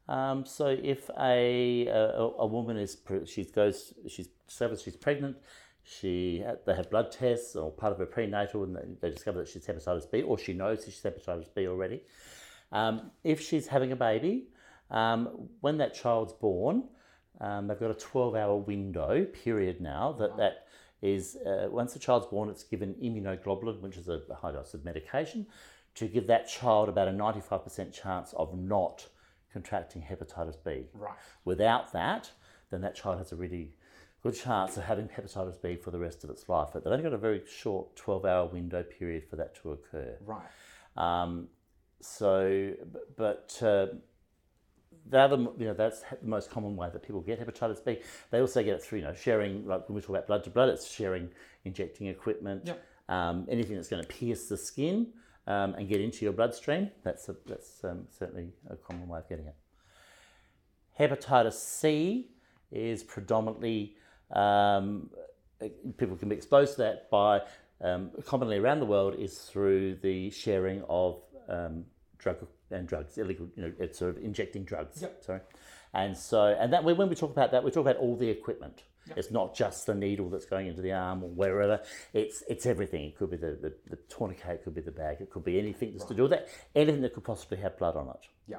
Um, 0.07 0.45
so 0.45 0.67
if 0.67 1.09
a, 1.19 1.87
a 1.87 2.29
a 2.39 2.45
woman 2.45 2.77
is 2.77 2.97
she 3.25 3.45
goes 3.45 3.93
she's 4.07 4.27
discovers 4.47 4.81
she's 4.81 4.95
pregnant, 4.95 5.37
she 5.83 6.43
they 6.65 6.75
have 6.75 6.89
blood 6.89 7.11
tests 7.11 7.55
or 7.55 7.71
part 7.71 7.91
of 7.91 7.99
her 7.99 8.05
prenatal, 8.05 8.63
and 8.63 8.97
they, 9.01 9.09
discover 9.09 9.39
that 9.39 9.47
she's 9.47 9.65
hepatitis 9.65 10.09
B, 10.09 10.21
or 10.21 10.37
she 10.37 10.53
knows 10.53 10.85
that 10.85 10.91
she's 10.91 11.01
hepatitis 11.01 11.53
B 11.53 11.67
already. 11.67 12.01
Um, 12.71 13.11
if 13.23 13.41
she's 13.41 13.67
having 13.67 13.91
a 13.91 13.95
baby, 13.95 14.47
um, 14.89 15.49
when 15.61 15.77
that 15.77 15.93
child's 15.93 16.33
born, 16.33 16.85
um, 17.41 17.67
they've 17.67 17.79
got 17.79 17.91
a 17.91 17.95
12 17.95 18.35
hour 18.35 18.55
window 18.55 19.25
period 19.25 19.81
now 19.81 20.13
that 20.13 20.37
that 20.37 20.67
is, 21.01 21.35
uh, 21.35 21.67
once 21.69 21.93
the 21.93 21.99
child's 21.99 22.27
born, 22.27 22.49
it's 22.49 22.63
given 22.63 22.95
immunoglobulin, 22.95 23.81
which 23.81 23.97
is 23.97 24.07
a 24.07 24.21
high 24.41 24.53
dose 24.53 24.73
of 24.73 24.85
medication, 24.85 25.45
to 25.95 26.07
give 26.07 26.27
that 26.27 26.47
child 26.47 26.87
about 26.89 27.07
a 27.07 27.11
95% 27.11 27.91
chance 27.91 28.33
of 28.33 28.57
not 28.57 29.05
contracting 29.51 30.01
hepatitis 30.01 30.55
B. 30.63 30.85
Right. 30.93 31.13
Without 31.45 31.91
that, 31.91 32.31
then 32.71 32.81
that 32.81 32.95
child 32.95 33.17
has 33.19 33.31
a 33.31 33.35
really 33.35 33.75
good 34.23 34.35
chance 34.35 34.77
of 34.77 34.83
having 34.83 35.07
hepatitis 35.09 35.61
B 35.61 35.75
for 35.75 35.91
the 35.91 35.99
rest 35.99 36.23
of 36.23 36.29
its 36.29 36.47
life. 36.47 36.69
But 36.73 36.83
they've 36.83 36.93
only 36.93 37.03
got 37.03 37.13
a 37.13 37.17
very 37.17 37.43
short 37.45 37.95
12 37.95 38.25
hour 38.25 38.47
window 38.47 38.83
period 38.83 39.23
for 39.29 39.35
that 39.35 39.55
to 39.61 39.73
occur. 39.73 40.17
Right. 40.25 40.41
Um, 40.95 41.49
so, 41.99 42.73
but 43.17 43.57
uh, 43.61 43.87
the 45.09 45.19
other, 45.19 45.37
you 45.37 45.65
know, 45.65 45.73
that's 45.73 46.01
the 46.01 46.27
most 46.27 46.49
common 46.49 46.75
way 46.75 46.89
that 46.91 47.03
people 47.03 47.21
get 47.21 47.39
hepatitis 47.39 47.83
B. 47.83 47.99
They 48.31 48.39
also 48.39 48.63
get 48.63 48.75
it 48.75 48.83
through, 48.83 48.99
you 48.99 49.05
know, 49.05 49.13
sharing, 49.13 49.67
like 49.67 49.87
when 49.89 49.95
we 49.95 50.01
talk 50.01 50.11
about 50.11 50.27
blood 50.27 50.43
to 50.45 50.49
blood, 50.49 50.69
it's 50.69 50.89
sharing 50.89 51.29
injecting 51.65 52.07
equipment. 52.07 52.63
Yep. 52.65 52.85
Um, 53.09 53.45
anything 53.49 53.75
that's 53.75 53.89
going 53.89 54.01
to 54.01 54.07
pierce 54.07 54.47
the 54.47 54.57
skin 54.57 55.07
um, 55.47 55.73
and 55.75 55.89
get 55.89 55.99
into 55.99 56.23
your 56.23 56.33
bloodstream, 56.33 56.91
that's, 57.03 57.27
a, 57.27 57.35
that's 57.45 57.83
um, 57.83 58.07
certainly 58.17 58.53
a 58.69 58.77
common 58.77 59.07
way 59.07 59.19
of 59.19 59.27
getting 59.27 59.47
it. 59.47 59.55
Hepatitis 60.97 61.53
C 61.53 62.29
is 62.71 63.03
predominantly, 63.03 63.95
um, 64.31 65.09
people 65.97 66.15
can 66.15 66.29
be 66.29 66.35
exposed 66.35 66.75
to 66.75 66.81
that 66.83 67.09
by, 67.09 67.41
um, 67.81 68.11
commonly 68.25 68.57
around 68.57 68.79
the 68.79 68.85
world, 68.85 69.15
is 69.17 69.37
through 69.39 69.95
the 69.95 70.29
sharing 70.31 70.83
of 70.89 71.21
um, 71.49 71.85
drug 72.17 72.47
and 72.71 72.87
drugs, 72.87 73.17
illegal, 73.17 73.47
you 73.55 73.63
know, 73.63 73.73
it's 73.79 73.99
sort 73.99 74.15
of 74.15 74.23
injecting 74.23 74.63
drugs. 74.63 75.01
Yep. 75.01 75.23
Sorry. 75.23 75.39
And 75.93 76.17
so, 76.17 76.55
and 76.59 76.73
that 76.73 76.83
when 76.83 77.09
we 77.09 77.15
talk 77.15 77.31
about 77.31 77.51
that, 77.51 77.63
we 77.63 77.69
talk 77.69 77.81
about 77.81 77.97
all 77.97 78.15
the 78.15 78.29
equipment. 78.29 78.83
It's 79.15 79.31
not 79.31 79.53
just 79.53 79.85
the 79.85 79.93
needle 79.93 80.29
that's 80.29 80.45
going 80.45 80.67
into 80.67 80.81
the 80.81 80.93
arm 80.93 81.23
or 81.23 81.29
wherever. 81.29 81.81
It's 82.13 82.41
it's 82.47 82.65
everything. 82.65 83.03
It 83.03 83.17
could 83.17 83.31
be 83.31 83.37
the, 83.37 83.57
the, 83.61 83.73
the 83.89 83.97
tourniquet, 84.07 84.55
it 84.55 84.63
could 84.63 84.75
be 84.75 84.81
the 84.81 84.91
bag, 84.91 85.17
it 85.19 85.29
could 85.29 85.43
be 85.43 85.59
anything 85.59 85.91
that's 85.91 86.05
to 86.05 86.13
do 86.13 86.23
with 86.23 86.31
that. 86.31 86.47
Anything 86.73 87.01
that 87.01 87.13
could 87.13 87.25
possibly 87.25 87.57
have 87.57 87.77
blood 87.77 87.97
on 87.97 88.07
it. 88.07 88.27
Yeah. 88.47 88.57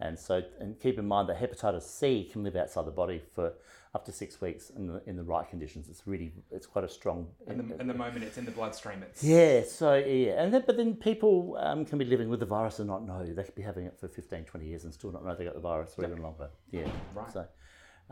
And 0.00 0.18
so, 0.18 0.42
and 0.60 0.78
keep 0.78 0.98
in 0.98 1.08
mind 1.08 1.28
that 1.28 1.38
hepatitis 1.40 1.82
C 1.82 2.28
can 2.30 2.44
live 2.44 2.54
outside 2.54 2.86
the 2.86 2.92
body 2.92 3.20
for 3.34 3.54
up 3.94 4.04
to 4.04 4.12
six 4.12 4.40
weeks 4.40 4.70
in 4.70 4.86
the, 4.86 5.02
in 5.06 5.16
the 5.16 5.24
right 5.24 5.48
conditions. 5.48 5.88
It's 5.88 6.06
really, 6.06 6.32
it's 6.52 6.66
quite 6.66 6.84
a 6.84 6.88
strong. 6.88 7.26
And 7.48 7.70
the, 7.70 7.80
and 7.80 7.90
the 7.90 7.94
moment 7.94 8.24
it's 8.24 8.38
in 8.38 8.44
the 8.44 8.52
bloodstream, 8.52 9.02
it's 9.02 9.24
Yeah, 9.24 9.62
so 9.68 9.94
yeah, 9.94 10.42
and 10.42 10.54
then, 10.54 10.62
but 10.66 10.76
then 10.76 10.94
people 10.94 11.58
um, 11.60 11.84
can 11.84 11.98
be 11.98 12.04
living 12.04 12.28
with 12.28 12.40
the 12.40 12.46
virus 12.46 12.78
and 12.78 12.86
not 12.86 13.04
know. 13.04 13.24
They 13.24 13.42
could 13.42 13.56
be 13.56 13.62
having 13.62 13.86
it 13.86 13.98
for 13.98 14.06
15, 14.06 14.44
20 14.44 14.66
years 14.66 14.84
and 14.84 14.94
still 14.94 15.10
not 15.10 15.24
know 15.24 15.34
they 15.34 15.44
got 15.44 15.54
the 15.54 15.60
virus 15.60 15.94
or 15.98 16.04
even 16.04 16.22
longer. 16.22 16.50
Yeah, 16.70 16.86
Right. 17.14 17.32
So, 17.32 17.46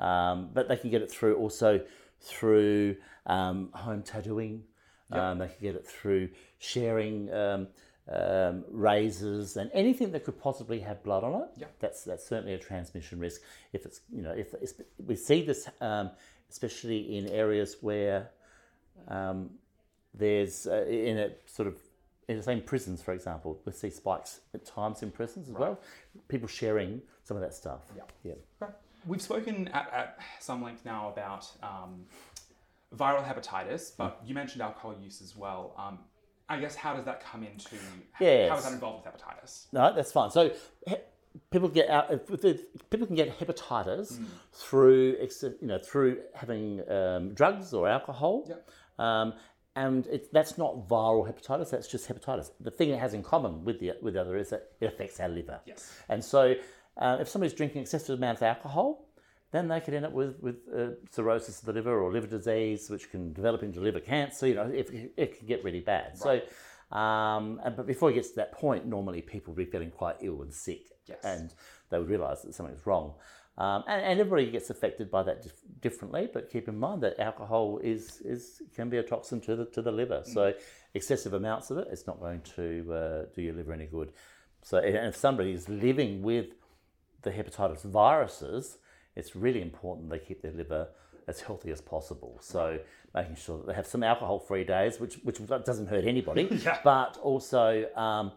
um, 0.02 0.50
but 0.52 0.68
they 0.68 0.76
can 0.76 0.90
get 0.90 1.02
it 1.02 1.10
through 1.10 1.36
also 1.36 1.80
through 2.20 2.96
um, 3.26 3.70
home 3.72 4.02
tattooing. 4.02 4.64
Um, 5.12 5.38
they 5.38 5.46
can 5.46 5.56
get 5.62 5.74
it 5.76 5.86
through 5.86 6.30
sharing 6.58 7.32
um, 8.08 8.16
um, 8.16 8.64
razors 8.70 9.56
and 9.56 9.70
anything 9.74 10.12
that 10.12 10.24
could 10.24 10.40
possibly 10.40 10.80
have 10.80 11.02
blood 11.02 11.24
on 11.24 11.42
it. 11.42 11.48
Yeah. 11.56 11.66
That's 11.80 12.04
that's 12.04 12.26
certainly 12.26 12.54
a 12.54 12.58
transmission 12.58 13.18
risk. 13.18 13.40
If 13.72 13.84
it's 13.84 14.00
you 14.12 14.22
know 14.22 14.30
if 14.30 14.54
it's, 14.54 14.74
we 15.04 15.16
see 15.16 15.42
this 15.42 15.68
um, 15.80 16.10
especially 16.50 17.16
in 17.16 17.28
areas 17.28 17.76
where 17.80 18.30
um, 19.08 19.50
there's 20.14 20.66
uh, 20.66 20.84
in 20.86 21.18
a 21.18 21.30
sort 21.46 21.68
of 21.68 21.76
in 22.28 22.36
the 22.36 22.42
same 22.42 22.60
prisons, 22.60 23.02
for 23.02 23.12
example, 23.12 23.60
we 23.64 23.72
see 23.72 23.90
spikes 23.90 24.40
at 24.52 24.64
times 24.64 25.02
in 25.02 25.10
prisons 25.10 25.48
as 25.48 25.54
well. 25.54 25.78
People 26.28 26.48
sharing 26.48 27.00
some 27.22 27.36
of 27.36 27.42
that 27.42 27.54
stuff. 27.54 27.82
Yeah. 27.96 28.34
Yeah. 28.60 28.68
We've 29.06 29.22
spoken 29.22 29.68
at, 29.68 29.92
at 29.92 30.18
some 30.40 30.62
length 30.62 30.84
now 30.84 31.08
about 31.08 31.48
um, 31.62 32.04
viral 32.96 33.24
hepatitis, 33.24 33.92
but 33.96 34.20
you 34.26 34.34
mentioned 34.34 34.62
alcohol 34.62 34.96
use 35.00 35.22
as 35.22 35.36
well. 35.36 35.72
I 36.48 36.60
guess 36.60 36.74
how 36.76 36.94
does 36.94 37.04
that 37.06 37.20
come 37.24 37.42
into? 37.42 37.76
How 38.12 38.24
Yes. 38.24 38.58
is 38.58 38.64
that 38.64 38.72
involved 38.74 39.04
with 39.04 39.14
hepatitis? 39.14 39.66
No, 39.72 39.92
that's 39.94 40.12
fine. 40.12 40.30
So 40.30 40.50
he- 40.86 40.96
people 41.50 41.68
get 41.68 41.88
out. 41.90 42.10
if- 42.12 42.30
if 42.30 42.40
the- 42.40 42.66
People 42.90 43.06
can 43.06 43.16
get 43.16 43.36
hepatitis 43.38 44.24
through 44.52 45.16
you 45.60 45.66
know 45.66 45.78
through 45.78 46.22
having 46.34 46.88
um, 46.90 47.34
drugs 47.34 47.74
or 47.74 47.88
alcohol. 47.88 48.44
Yep. 48.48 48.70
Um, 48.98 49.34
and 49.74 50.06
it, 50.06 50.32
that's 50.32 50.56
not 50.56 50.88
viral 50.88 51.26
hepatitis. 51.30 51.70
That's 51.70 51.88
just 51.88 52.08
hepatitis. 52.08 52.50
The 52.60 52.70
thing 52.70 52.90
it 52.90 52.98
has 52.98 53.12
in 53.12 53.22
common 53.22 53.64
with 53.64 53.80
the 53.80 53.92
with 54.00 54.14
the 54.14 54.20
other 54.20 54.36
is 54.36 54.50
that 54.50 54.70
it 54.80 54.86
affects 54.86 55.18
our 55.20 55.28
liver. 55.28 55.60
Yes. 55.66 55.92
And 56.08 56.24
so, 56.24 56.54
uh, 56.96 57.18
if 57.20 57.28
somebody's 57.28 57.52
drinking 57.54 57.82
excessive 57.82 58.16
amounts 58.18 58.40
of 58.40 58.46
alcohol, 58.46 59.05
then 59.52 59.68
they 59.68 59.80
could 59.80 59.94
end 59.94 60.04
up 60.04 60.12
with 60.12 60.40
with 60.40 60.56
uh, 60.76 60.88
cirrhosis 61.10 61.60
of 61.60 61.66
the 61.66 61.72
liver 61.72 61.98
or 61.98 62.12
liver 62.12 62.26
disease, 62.26 62.90
which 62.90 63.10
can 63.10 63.32
develop 63.32 63.62
into 63.62 63.80
liver 63.80 64.00
cancer. 64.00 64.46
You 64.48 64.54
know, 64.54 64.70
if, 64.74 64.90
it 64.92 65.38
can 65.38 65.46
get 65.46 65.64
really 65.64 65.80
bad. 65.80 66.18
So, 66.18 66.40
um, 66.96 67.60
and, 67.64 67.76
but 67.76 67.86
before 67.86 68.10
it 68.10 68.14
gets 68.14 68.30
to 68.30 68.36
that 68.36 68.52
point, 68.52 68.86
normally 68.86 69.22
people 69.22 69.54
would 69.54 69.64
be 69.64 69.70
feeling 69.70 69.90
quite 69.90 70.16
ill 70.20 70.42
and 70.42 70.52
sick, 70.52 70.90
Yes. 71.06 71.18
and 71.24 71.54
they 71.90 71.98
would 71.98 72.08
realise 72.08 72.40
that 72.42 72.54
something's 72.54 72.86
wrong. 72.86 73.14
Um, 73.58 73.84
and, 73.88 74.02
and 74.02 74.20
everybody 74.20 74.50
gets 74.50 74.68
affected 74.68 75.10
by 75.10 75.22
that 75.22 75.42
dif- 75.42 75.62
differently, 75.80 76.28
but 76.30 76.50
keep 76.50 76.68
in 76.68 76.78
mind 76.78 77.02
that 77.02 77.18
alcohol 77.18 77.78
is, 77.82 78.20
is 78.20 78.60
can 78.74 78.90
be 78.90 78.98
a 78.98 79.02
toxin 79.02 79.40
to 79.42 79.56
the 79.56 79.64
to 79.66 79.80
the 79.80 79.92
liver. 79.92 80.22
So 80.24 80.52
excessive 80.92 81.32
amounts 81.32 81.70
of 81.70 81.78
it, 81.78 81.88
it's 81.90 82.06
not 82.06 82.20
going 82.20 82.42
to 82.56 82.92
uh, 82.92 83.24
do 83.34 83.40
your 83.40 83.54
liver 83.54 83.72
any 83.72 83.86
good. 83.86 84.12
So 84.62 84.76
and 84.78 85.06
if 85.06 85.16
somebody 85.16 85.52
is 85.52 85.68
living 85.70 86.22
with 86.22 86.48
the 87.22 87.30
hepatitis 87.30 87.82
viruses, 87.82 88.76
it's 89.16 89.34
really 89.34 89.62
important 89.62 90.10
they 90.10 90.18
keep 90.18 90.42
their 90.42 90.52
liver 90.52 90.88
as 91.26 91.40
healthy 91.40 91.70
as 91.70 91.80
possible. 91.80 92.38
So 92.40 92.78
making 93.14 93.36
sure 93.36 93.58
that 93.58 93.66
they 93.66 93.74
have 93.74 93.86
some 93.86 94.02
alcohol-free 94.02 94.64
days, 94.64 95.00
which 95.00 95.14
which 95.24 95.38
doesn't 95.46 95.86
hurt 95.88 96.04
anybody, 96.04 96.48
Yeah. 96.64 96.78
but 96.84 97.16
also 97.18 97.86
um, 97.96 98.32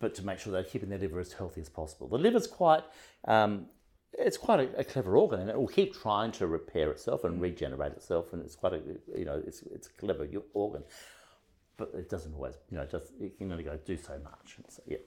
but 0.00 0.14
to 0.16 0.24
make 0.24 0.38
sure 0.38 0.52
they're 0.52 0.64
keeping 0.64 0.88
their 0.88 0.98
liver 0.98 1.20
as 1.20 1.32
healthy 1.32 1.60
as 1.60 1.68
possible. 1.68 2.08
The 2.08 2.18
liver's 2.18 2.46
quite 2.46 2.82
um, 3.26 3.66
it's 4.12 4.36
quite 4.36 4.60
a, 4.60 4.80
a 4.80 4.84
clever 4.84 5.16
organ, 5.16 5.40
and 5.40 5.48
it 5.48 5.56
will 5.56 5.68
keep 5.68 5.94
trying 5.94 6.32
to 6.32 6.46
repair 6.46 6.90
itself 6.90 7.24
and 7.24 7.40
regenerate 7.40 7.92
itself, 7.92 8.32
and 8.32 8.42
it's 8.42 8.56
quite 8.56 8.74
a 8.74 8.80
you 9.16 9.24
know 9.24 9.40
it's 9.46 9.62
it's 9.74 9.86
a 9.86 9.92
clever 9.92 10.26
organ, 10.52 10.82
but 11.76 11.90
it 11.94 12.10
doesn't 12.10 12.34
always 12.34 12.54
you 12.70 12.76
know 12.76 12.86
just 12.86 13.12
it 13.20 13.38
can 13.38 13.50
only 13.52 13.64
go 13.64 13.78
do 13.84 13.96
so 13.96 14.18
much. 14.24 14.56
So, 14.68 14.82
yeah. 14.86 14.98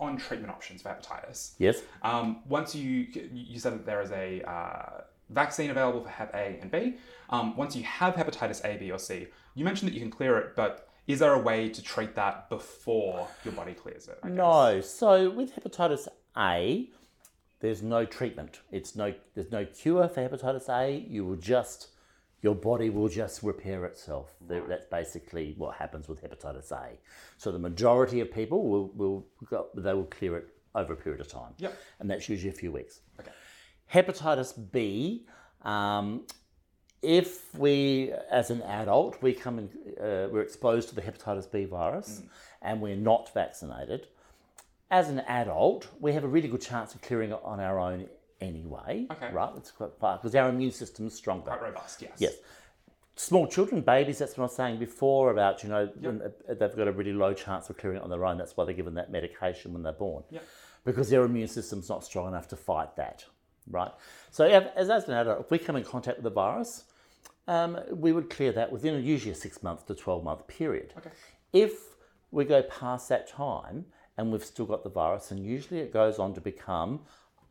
On 0.00 0.16
treatment 0.16 0.50
options 0.52 0.82
for 0.82 0.90
hepatitis. 0.90 1.54
Yes. 1.58 1.82
Um, 2.02 2.42
once 2.48 2.74
you 2.74 3.06
you 3.32 3.58
said 3.58 3.72
that 3.72 3.86
there 3.86 4.00
is 4.00 4.12
a 4.12 4.42
uh, 4.48 5.00
vaccine 5.30 5.70
available 5.70 6.02
for 6.02 6.08
Hep 6.08 6.34
A 6.34 6.58
and 6.60 6.70
B. 6.70 6.96
Um, 7.30 7.56
once 7.56 7.74
you 7.74 7.82
have 7.82 8.14
hepatitis 8.14 8.64
A, 8.64 8.76
B, 8.78 8.90
or 8.90 8.98
C, 8.98 9.26
you 9.54 9.64
mentioned 9.64 9.90
that 9.90 9.94
you 9.94 10.00
can 10.00 10.10
clear 10.10 10.38
it, 10.38 10.54
but 10.56 10.88
is 11.06 11.18
there 11.18 11.32
a 11.32 11.38
way 11.38 11.68
to 11.70 11.82
treat 11.82 12.14
that 12.16 12.48
before 12.48 13.28
your 13.44 13.54
body 13.54 13.72
clears 13.72 14.08
it? 14.08 14.22
No. 14.24 14.80
So 14.80 15.30
with 15.30 15.56
hepatitis 15.56 16.06
A, 16.36 16.90
there's 17.60 17.82
no 17.82 18.04
treatment. 18.04 18.60
It's 18.70 18.94
no 18.94 19.14
there's 19.34 19.50
no 19.50 19.64
cure 19.64 20.08
for 20.08 20.28
hepatitis 20.28 20.68
A. 20.68 21.04
You 21.08 21.24
will 21.24 21.36
just 21.36 21.88
your 22.42 22.54
body 22.54 22.90
will 22.90 23.08
just 23.08 23.42
repair 23.42 23.84
itself. 23.84 24.34
Th- 24.48 24.62
That's 24.68 24.86
basically 24.86 25.54
what 25.58 25.76
happens 25.76 26.08
with 26.08 26.22
hepatitis 26.22 26.70
A. 26.72 26.98
So 27.36 27.50
the 27.50 27.58
majority 27.58 28.20
of 28.20 28.32
people 28.32 28.68
will 28.68 28.88
will 28.94 29.26
go, 29.50 29.68
they 29.74 29.94
will 29.94 30.04
clear 30.04 30.36
it 30.36 30.48
over 30.74 30.92
a 30.92 30.96
period 30.96 31.20
of 31.20 31.28
time. 31.28 31.54
Yep. 31.58 31.76
And 31.98 32.10
that's 32.10 32.28
usually 32.28 32.50
a 32.50 32.54
few 32.54 32.72
weeks. 32.72 33.00
Okay. 33.18 33.32
Hepatitis 33.92 34.54
B, 34.70 35.26
um, 35.62 36.26
if 37.02 37.54
we, 37.54 38.12
as 38.30 38.50
an 38.50 38.62
adult, 38.62 39.22
we 39.22 39.32
come 39.32 39.58
in, 39.58 39.70
uh, 40.00 40.28
we're 40.30 40.42
exposed 40.42 40.88
to 40.90 40.94
the 40.94 41.00
hepatitis 41.02 41.50
B 41.50 41.64
virus 41.64 42.22
and 42.60 42.80
we're 42.80 42.96
not 42.96 43.32
vaccinated, 43.32 44.08
as 44.90 45.08
an 45.08 45.20
adult, 45.20 45.88
we 46.00 46.12
have 46.12 46.24
a 46.24 46.28
really 46.28 46.48
good 46.48 46.60
chance 46.62 46.94
of 46.94 47.02
clearing 47.02 47.30
it 47.30 47.40
on 47.44 47.60
our 47.60 47.78
own 47.78 48.08
anyway. 48.40 49.06
Okay. 49.10 49.32
Right? 49.32 49.50
It's 49.56 49.70
quite 49.70 49.98
because 49.98 50.34
our 50.34 50.48
immune 50.48 50.72
system 50.72 51.06
is 51.06 51.14
stronger. 51.14 51.50
Quite 51.50 51.62
robust, 51.62 52.02
yes. 52.02 52.12
Yes. 52.18 52.34
Small 53.16 53.48
children, 53.48 53.80
babies, 53.80 54.18
that's 54.18 54.36
what 54.36 54.44
I 54.44 54.46
was 54.46 54.54
saying 54.54 54.78
before 54.78 55.32
about, 55.32 55.64
you 55.64 55.68
know, 55.68 55.90
when 56.00 56.22
they've 56.48 56.76
got 56.76 56.86
a 56.86 56.92
really 56.92 57.12
low 57.12 57.34
chance 57.34 57.68
of 57.68 57.76
clearing 57.76 57.98
it 57.98 58.04
on 58.04 58.10
their 58.10 58.24
own. 58.24 58.38
That's 58.38 58.56
why 58.56 58.64
they're 58.64 58.74
given 58.74 58.94
that 58.94 59.10
medication 59.10 59.72
when 59.72 59.82
they're 59.82 59.92
born. 59.92 60.22
Yep. 60.30 60.44
Because 60.84 61.10
their 61.10 61.24
immune 61.24 61.48
system's 61.48 61.88
not 61.88 62.04
strong 62.04 62.28
enough 62.28 62.46
to 62.48 62.56
fight 62.56 62.94
that, 62.94 63.24
right? 63.68 63.90
So, 64.30 64.44
if, 64.44 64.68
as, 64.76 64.88
as 64.88 65.08
an 65.08 65.14
adult, 65.14 65.40
if 65.40 65.50
we 65.50 65.58
come 65.58 65.74
in 65.74 65.82
contact 65.82 66.18
with 66.18 66.24
the 66.24 66.30
virus, 66.30 66.84
um, 67.48 67.80
we 67.90 68.12
would 68.12 68.30
clear 68.30 68.52
that 68.52 68.70
within 68.70 69.02
usually 69.02 69.32
a 69.32 69.34
six 69.34 69.64
month 69.64 69.86
to 69.86 69.94
12 69.96 70.22
month 70.22 70.46
period. 70.46 70.94
Okay. 70.96 71.10
If 71.52 71.72
we 72.30 72.44
go 72.44 72.62
past 72.62 73.08
that 73.08 73.28
time 73.28 73.86
and 74.16 74.30
we've 74.30 74.44
still 74.44 74.66
got 74.66 74.84
the 74.84 74.90
virus, 74.90 75.30
and 75.30 75.44
usually 75.44 75.80
it 75.80 75.92
goes 75.92 76.18
on 76.18 76.34
to 76.34 76.40
become 76.40 77.00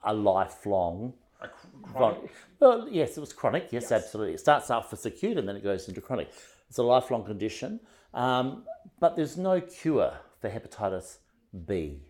a 0.04 0.14
lifelong 0.14 1.14
A 1.42 1.48
chronic-. 1.84 2.32
Well, 2.60 2.88
yes, 2.90 3.18
it 3.18 3.20
was 3.20 3.34
chronic. 3.34 3.68
Yes, 3.72 3.92
absolutely. 3.92 4.34
It 4.34 4.40
starts 4.40 4.70
off 4.72 4.92
as 4.94 5.06
acute 5.06 5.38
and 5.38 5.48
then 5.48 5.56
it 5.56 5.64
goes 5.64 5.88
into 5.88 6.02
chronic. 6.02 6.30
It's 6.70 6.78
a 6.80 6.84
lifelong 6.84 7.24
condition, 7.24 7.80
um, 8.14 8.64
but 9.00 9.16
there's 9.16 9.38
no 9.38 9.62
cure 9.62 10.14
for 10.42 10.50
hepatitis 10.50 11.18
B, 11.66 12.02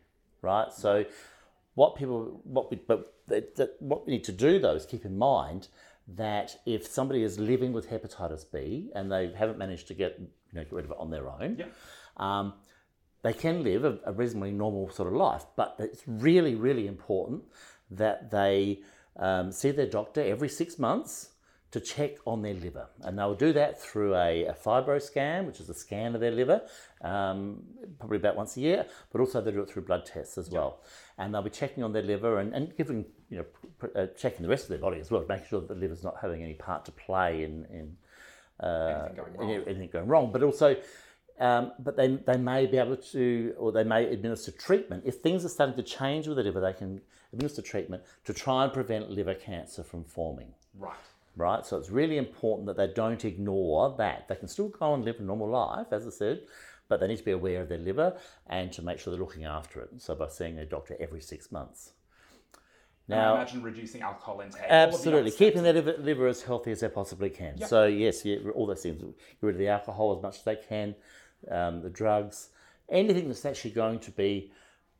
right? 0.41 0.71
So, 0.73 1.05
what 1.75 1.95
people, 1.95 2.41
what 2.43 2.71
we, 2.71 2.77
but 2.77 3.13
that, 3.27 3.55
that, 3.57 3.75
what 3.79 4.07
we 4.07 4.13
need 4.13 4.23
to 4.23 4.31
do 4.31 4.57
though 4.59 4.73
is 4.75 4.85
keep 4.85 5.05
in 5.05 5.17
mind 5.17 5.67
that 6.07 6.55
if 6.65 6.87
somebody 6.87 7.21
is 7.21 7.37
living 7.37 7.71
with 7.73 7.89
hepatitis 7.89 8.45
B 8.51 8.89
and 8.95 9.11
they 9.11 9.31
haven't 9.37 9.57
managed 9.59 9.87
to 9.89 9.93
get, 9.93 10.17
you 10.19 10.27
know, 10.53 10.63
get 10.63 10.71
rid 10.73 10.85
of 10.85 10.91
it 10.91 10.97
on 10.99 11.11
their 11.11 11.29
own, 11.29 11.57
Yeah. 11.59 11.65
um, 12.17 12.53
they 13.21 13.33
can 13.33 13.63
live 13.63 13.83
a, 13.83 13.99
a 14.05 14.13
reasonably 14.13 14.51
normal 14.51 14.89
sort 14.89 15.07
of 15.09 15.15
life. 15.15 15.45
But 15.55 15.75
it's 15.79 16.03
really, 16.07 16.55
really 16.55 16.87
important 16.87 17.43
that 17.91 18.31
they 18.31 18.79
um, 19.17 19.51
see 19.51 19.71
their 19.71 19.87
doctor 19.87 20.21
every 20.21 20.49
six 20.49 20.77
months 20.77 21.29
to 21.71 21.79
check 21.81 22.15
on 22.25 22.41
their 22.41 22.53
liver. 22.53 22.87
And 23.01 23.19
they'll 23.19 23.35
do 23.35 23.51
that 23.53 23.81
through 23.81 24.15
a, 24.15 24.45
a 24.45 24.53
fibroscan, 24.53 25.45
which 25.45 25.59
is 25.59 25.69
a 25.69 25.73
scan 25.73 26.15
of 26.15 26.21
their 26.21 26.31
liver, 26.31 26.61
um, 27.01 27.63
probably 27.99 28.17
about 28.17 28.37
once 28.37 28.55
a 28.55 28.61
year, 28.61 28.85
but 29.11 29.19
also 29.19 29.41
they 29.41 29.51
do 29.51 29.61
it 29.61 29.69
through 29.69 29.83
blood 29.83 30.05
tests 30.05 30.37
as 30.37 30.49
well. 30.49 30.81
And 31.17 31.33
they'll 31.33 31.41
be 31.41 31.49
checking 31.49 31.83
on 31.83 31.91
their 31.91 32.03
liver 32.03 32.39
and, 32.39 32.53
and 32.53 32.75
giving, 32.77 33.05
you 33.29 33.39
know, 33.39 33.45
pr- 33.79 33.97
uh, 33.97 34.07
checking 34.17 34.43
the 34.43 34.49
rest 34.49 34.63
of 34.63 34.69
their 34.69 34.77
body 34.77 34.99
as 34.99 35.11
well, 35.11 35.25
making 35.27 35.47
sure 35.49 35.59
that 35.59 35.67
the 35.67 35.75
liver's 35.75 36.03
not 36.03 36.15
having 36.21 36.41
any 36.41 36.53
part 36.53 36.85
to 36.85 36.91
play 36.91 37.43
in, 37.43 37.65
in 37.65 37.97
uh, 38.65 39.09
Anything 39.09 39.35
going 39.37 39.67
anything 39.67 39.89
going 39.91 40.07
wrong. 40.07 40.31
But 40.31 40.43
also, 40.43 40.75
Um, 41.39 41.73
but 41.79 41.95
they, 41.95 42.15
they 42.15 42.37
may 42.37 42.65
be 42.65 42.77
able 42.77 42.97
to, 42.97 43.53
or 43.57 43.71
they 43.71 43.83
may 43.83 44.05
administer 44.05 44.51
treatment. 44.51 45.03
If 45.05 45.15
things 45.15 45.45
are 45.45 45.49
starting 45.49 45.75
to 45.75 45.83
change 45.83 46.27
with 46.27 46.37
the 46.37 46.43
liver, 46.43 46.59
they 46.59 46.73
can 46.73 47.01
administer 47.31 47.61
treatment 47.61 48.03
to 48.25 48.33
try 48.33 48.63
and 48.63 48.73
prevent 48.73 49.11
liver 49.11 49.35
cancer 49.35 49.83
from 49.83 50.03
forming. 50.03 50.53
Right. 50.77 50.95
Right, 51.35 51.63
so 51.63 51.77
it's 51.77 51.91
really 51.91 52.17
important 52.17 52.65
that 52.65 52.77
they 52.77 52.91
don't 52.91 53.23
ignore 53.23 53.93
that. 53.99 54.27
They 54.27 54.35
can 54.35 54.47
still 54.47 54.69
go 54.69 54.95
and 54.95 55.05
live 55.05 55.19
a 55.19 55.21
normal 55.21 55.49
life, 55.49 55.87
as 55.91 56.07
I 56.07 56.09
said, 56.09 56.41
but 56.89 56.99
they 56.99 57.07
need 57.07 57.17
to 57.17 57.23
be 57.23 57.31
aware 57.31 57.61
of 57.61 57.69
their 57.69 57.77
liver 57.77 58.17
and 58.47 58.71
to 58.73 58.81
make 58.81 58.97
sure 58.97 59.11
they're 59.11 59.21
looking 59.21 59.45
after 59.45 59.81
it. 59.81 59.89
So 59.99 60.15
by 60.15 60.29
seeing 60.29 60.57
a 60.57 60.65
doctor 60.65 60.97
every 60.99 61.21
six 61.21 61.51
months. 61.51 61.91
Now, 63.07 63.35
I 63.35 63.41
imagine 63.41 63.61
reducing 63.61 64.01
alcohol 64.01 64.41
intake. 64.41 64.63
of 64.63 64.67
the 64.67 64.73
absolutely, 64.73 65.31
keeping 65.31 65.63
their 65.63 65.73
liver, 65.73 65.95
liver 65.99 66.27
as 66.27 66.41
healthy 66.41 66.71
as 66.71 66.81
they 66.81 66.89
possibly 66.89 67.29
can. 67.29 67.57
Yep. 67.57 67.69
So 67.69 67.85
yes, 67.85 68.25
yeah, 68.25 68.37
all 68.53 68.65
those 68.65 68.81
things. 68.81 68.99
Get 68.99 69.15
rid 69.41 69.55
of 69.55 69.59
the 69.59 69.69
alcohol 69.69 70.17
as 70.17 70.23
much 70.23 70.37
as 70.37 70.43
they 70.43 70.55
can, 70.57 70.95
um, 71.49 71.81
the 71.81 71.89
drugs, 71.89 72.49
anything 72.89 73.27
that's 73.27 73.45
actually 73.45 73.71
going 73.71 73.99
to 73.99 74.11
be 74.11 74.51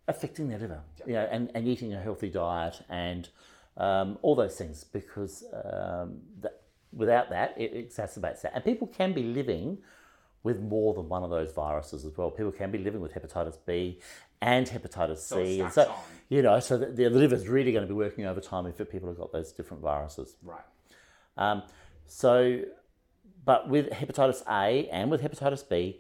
affecting 0.08 0.48
their 0.50 0.60
liver. 0.60 0.82
You 1.06 1.14
know, 1.14 1.28
and, 1.32 1.52
and 1.54 1.68
eating 1.68 1.94
a 1.94 2.02
healthy 2.02 2.30
diet 2.30 2.82
and 2.90 3.30
um, 3.78 4.18
all 4.22 4.36
those 4.36 4.56
things 4.56 4.84
because 4.84 5.44
um, 5.54 6.20
that, 6.42 6.62
without 6.94 7.30
that, 7.30 7.54
it 7.58 7.74
exacerbates 7.74 8.42
that. 8.42 8.52
And 8.56 8.64
people 8.64 8.88
can 8.88 9.14
be 9.14 9.24
living 9.24 9.78
with 10.44 10.62
more 10.62 10.94
than 10.94 11.10
one 11.10 11.24
of 11.24 11.30
those 11.30 11.52
viruses 11.52 12.06
as 12.06 12.18
well. 12.18 12.32
People 12.32 12.52
can 12.52 12.72
be 12.72 12.78
living 12.78 13.02
with 13.02 13.14
hepatitis 13.14 13.58
B 13.66 14.00
and 14.42 14.68
hepatitis 14.68 15.12
it 15.12 15.20
C, 15.20 15.60
and 15.62 15.72
so 15.72 15.90
on. 15.90 15.96
you 16.30 16.42
know, 16.42 16.60
so 16.60 16.78
the, 16.78 17.10
the 17.10 17.36
is 17.36 17.48
really 17.48 17.72
going 17.72 17.84
to 17.84 17.88
be 17.88 17.98
working 17.98 18.26
overtime 18.26 18.66
if 18.66 18.78
people 18.90 19.10
have 19.10 19.18
got 19.18 19.32
those 19.32 19.52
different 19.52 19.84
viruses. 19.84 20.36
Right. 20.44 20.62
Um, 21.38 21.64
so, 22.06 22.62
but 23.46 23.68
with 23.68 23.90
hepatitis 23.90 24.44
A 24.48 24.88
and 24.90 25.12
with 25.12 25.22
hepatitis 25.22 25.68
B, 25.68 26.00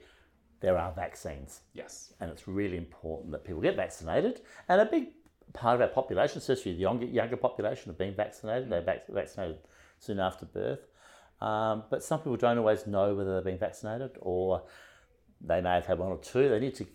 there 0.59 0.77
are 0.77 0.91
vaccines, 0.93 1.61
Yes. 1.73 2.13
and 2.19 2.31
it's 2.31 2.47
really 2.47 2.77
important 2.77 3.31
that 3.31 3.43
people 3.43 3.61
get 3.61 3.75
vaccinated. 3.75 4.41
And 4.67 4.81
a 4.81 4.85
big 4.85 5.09
part 5.53 5.75
of 5.75 5.81
our 5.81 5.87
population, 5.87 6.39
especially 6.39 6.73
the 6.73 6.79
younger, 6.79 7.05
younger 7.05 7.37
population, 7.37 7.89
have 7.91 7.97
been 7.97 8.15
vaccinated. 8.15 8.69
They're 8.69 8.81
vac- 8.81 9.07
vaccinated 9.07 9.59
soon 9.99 10.19
after 10.19 10.45
birth. 10.45 10.87
Um, 11.41 11.83
but 11.89 12.03
some 12.03 12.19
people 12.19 12.37
don't 12.37 12.57
always 12.57 12.87
know 12.87 13.13
whether 13.13 13.35
they've 13.35 13.43
been 13.43 13.59
vaccinated 13.59 14.17
or 14.21 14.63
they 15.39 15.61
may 15.61 15.75
have 15.75 15.85
had 15.85 15.99
one 15.99 16.11
or 16.11 16.17
two. 16.17 16.49
They 16.49 16.59
need 16.59 16.73
to 16.75 16.87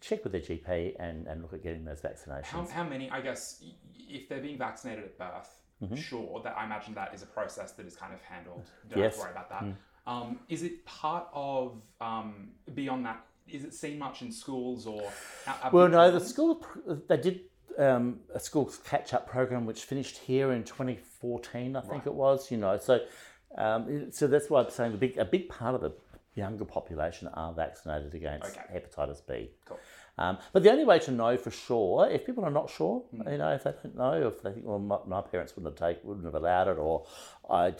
check 0.00 0.22
with 0.22 0.32
their 0.32 0.40
GP 0.40 0.94
and, 1.00 1.26
and 1.26 1.42
look 1.42 1.52
at 1.52 1.62
getting 1.62 1.84
those 1.84 2.00
vaccinations. 2.00 2.44
How, 2.44 2.64
how 2.66 2.84
many, 2.84 3.10
I 3.10 3.20
guess, 3.20 3.62
if 3.98 4.28
they're 4.28 4.40
being 4.40 4.58
vaccinated 4.58 5.04
at 5.04 5.18
birth, 5.18 5.58
sure, 5.96 6.40
that 6.44 6.56
I 6.56 6.64
imagine 6.64 6.94
that 6.94 7.12
is 7.12 7.22
a 7.24 7.26
process 7.26 7.72
that 7.72 7.86
is 7.86 7.96
kind 7.96 8.14
of 8.14 8.20
handled. 8.22 8.62
Don't 8.88 9.02
have 9.02 9.14
to 9.14 9.18
worry 9.20 9.30
about 9.32 9.50
that. 9.50 9.64
Um, 10.06 10.40
is 10.48 10.62
it 10.62 10.84
part 10.84 11.28
of, 11.32 11.80
um, 12.00 12.48
beyond 12.74 13.06
that, 13.06 13.24
is 13.48 13.64
it 13.64 13.74
seen 13.74 13.98
much 13.98 14.22
in 14.22 14.32
schools 14.32 14.86
or? 14.86 15.12
Well, 15.72 15.88
no, 15.88 16.10
the 16.10 16.20
school 16.20 16.64
they 17.08 17.16
did 17.16 17.40
um, 17.78 18.20
a 18.34 18.40
school 18.40 18.72
catch-up 18.84 19.28
program 19.28 19.66
which 19.66 19.84
finished 19.84 20.18
here 20.18 20.52
in 20.52 20.64
2014, 20.64 21.76
I 21.76 21.80
think 21.80 22.06
it 22.06 22.14
was. 22.14 22.50
You 22.50 22.58
know, 22.58 22.78
so 22.78 23.00
um, 23.56 24.10
so 24.10 24.26
that's 24.26 24.48
why 24.48 24.62
I'm 24.62 24.70
saying 24.70 24.92
the 24.92 24.98
big 24.98 25.18
a 25.18 25.24
big 25.24 25.48
part 25.48 25.74
of 25.74 25.80
the 25.80 25.92
younger 26.34 26.64
population 26.64 27.28
are 27.28 27.52
vaccinated 27.52 28.14
against 28.14 28.56
Okay. 28.56 28.80
hepatitis 28.80 29.20
B. 29.26 29.50
Cool. 29.66 29.78
Um, 30.18 30.38
but 30.52 30.62
the 30.62 30.70
only 30.70 30.84
way 30.84 30.98
to 31.00 31.10
know 31.10 31.36
for 31.38 31.50
sure, 31.50 32.08
if 32.10 32.26
people 32.26 32.44
are 32.44 32.50
not 32.50 32.68
sure, 32.70 33.00
Hmm. 33.10 33.28
you 33.30 33.38
know, 33.38 33.52
if 33.54 33.64
they 33.64 33.72
don't 33.82 33.96
know, 33.96 34.28
if 34.28 34.42
they 34.42 34.52
think, 34.52 34.66
well, 34.66 34.78
my, 34.78 34.98
my 35.06 35.20
parents 35.22 35.56
wouldn't 35.56 35.78
have 35.78 35.88
take, 35.96 36.04
wouldn't 36.04 36.26
have 36.26 36.34
allowed 36.34 36.68
it, 36.68 36.78
or 36.78 37.06
I 37.48 37.74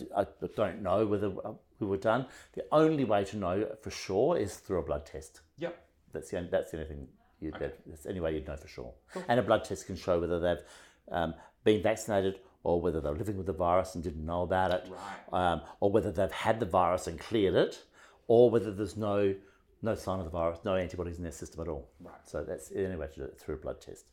don't 0.56 0.82
know 0.82 1.06
whether 1.06 1.28
uh, 1.44 1.52
we 1.78 1.86
were 1.86 1.98
done. 1.98 2.26
The 2.54 2.64
only 2.72 3.04
way 3.04 3.24
to 3.26 3.36
know 3.36 3.68
for 3.82 3.90
sure 3.90 4.38
is 4.38 4.56
through 4.56 4.78
a 4.78 4.82
blood 4.82 5.04
test. 5.04 5.40
Yep. 5.58 5.76
That's 6.12 6.30
the 6.30 6.38
only, 6.38 6.50
that's 6.50 6.70
the 6.70 6.78
only 6.78 6.88
thing. 6.88 7.08
You, 7.40 7.50
that, 7.58 7.78
that's 7.86 8.04
the 8.04 8.08
only 8.10 8.20
way 8.20 8.34
you'd 8.34 8.46
know 8.46 8.56
for 8.56 8.68
sure. 8.68 8.92
And 9.28 9.38
a 9.38 9.42
blood 9.42 9.64
test 9.64 9.86
can 9.86 9.96
show 9.96 10.20
whether 10.20 10.38
they've 10.40 10.64
um, 11.10 11.34
been 11.64 11.82
vaccinated 11.82 12.38
or 12.64 12.80
whether 12.80 13.00
they're 13.00 13.12
living 13.12 13.36
with 13.36 13.46
the 13.46 13.52
virus 13.52 13.94
and 13.96 14.04
didn't 14.04 14.24
know 14.24 14.42
about 14.42 14.70
it, 14.70 14.88
Right. 15.32 15.52
um, 15.52 15.62
or 15.80 15.90
whether 15.90 16.12
they've 16.12 16.30
had 16.30 16.60
the 16.60 16.66
virus 16.66 17.08
and 17.08 17.18
cleared 17.18 17.54
it, 17.56 17.82
or 18.28 18.48
whether 18.50 18.70
there's 18.72 18.96
no 18.96 19.34
no 19.82 19.94
sign 19.94 20.18
of 20.18 20.24
the 20.24 20.30
virus, 20.30 20.60
no 20.64 20.76
antibodies 20.76 21.16
in 21.16 21.22
their 21.24 21.32
system 21.32 21.60
at 21.60 21.68
all. 21.68 21.88
Right. 22.00 22.14
So 22.24 22.44
that's 22.44 22.68
the 22.68 22.84
only 22.84 22.96
way 22.96 23.08
to 23.08 23.14
do 23.14 23.24
it 23.24 23.38
through 23.38 23.56
a 23.56 23.58
blood 23.58 23.80
test. 23.80 24.06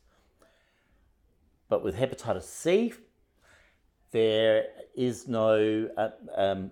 But 1.68 1.84
with 1.84 1.96
hepatitis 1.96 2.42
C, 2.42 2.92
there 4.10 4.64
is 4.96 5.28
no. 5.28 5.88
Uh, 5.96 6.10
um, 6.36 6.70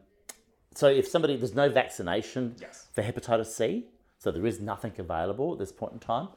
so 0.74 0.88
if 0.88 1.06
somebody 1.06 1.36
there's 1.36 1.54
no 1.54 1.68
vaccination 1.68 2.56
Yes. 2.60 2.88
for 2.92 3.02
hepatitis 3.02 3.46
C, 3.46 3.86
so 4.18 4.30
there 4.30 4.46
is 4.46 4.60
nothing 4.60 4.92
available 4.98 5.52
at 5.52 5.58
this 5.58 5.72
point 5.72 5.92
in 5.92 5.98
time, 6.00 6.28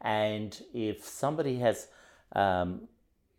and 0.00 0.62
if 0.72 1.04
somebody 1.04 1.58
has 1.58 1.88
um, 2.36 2.88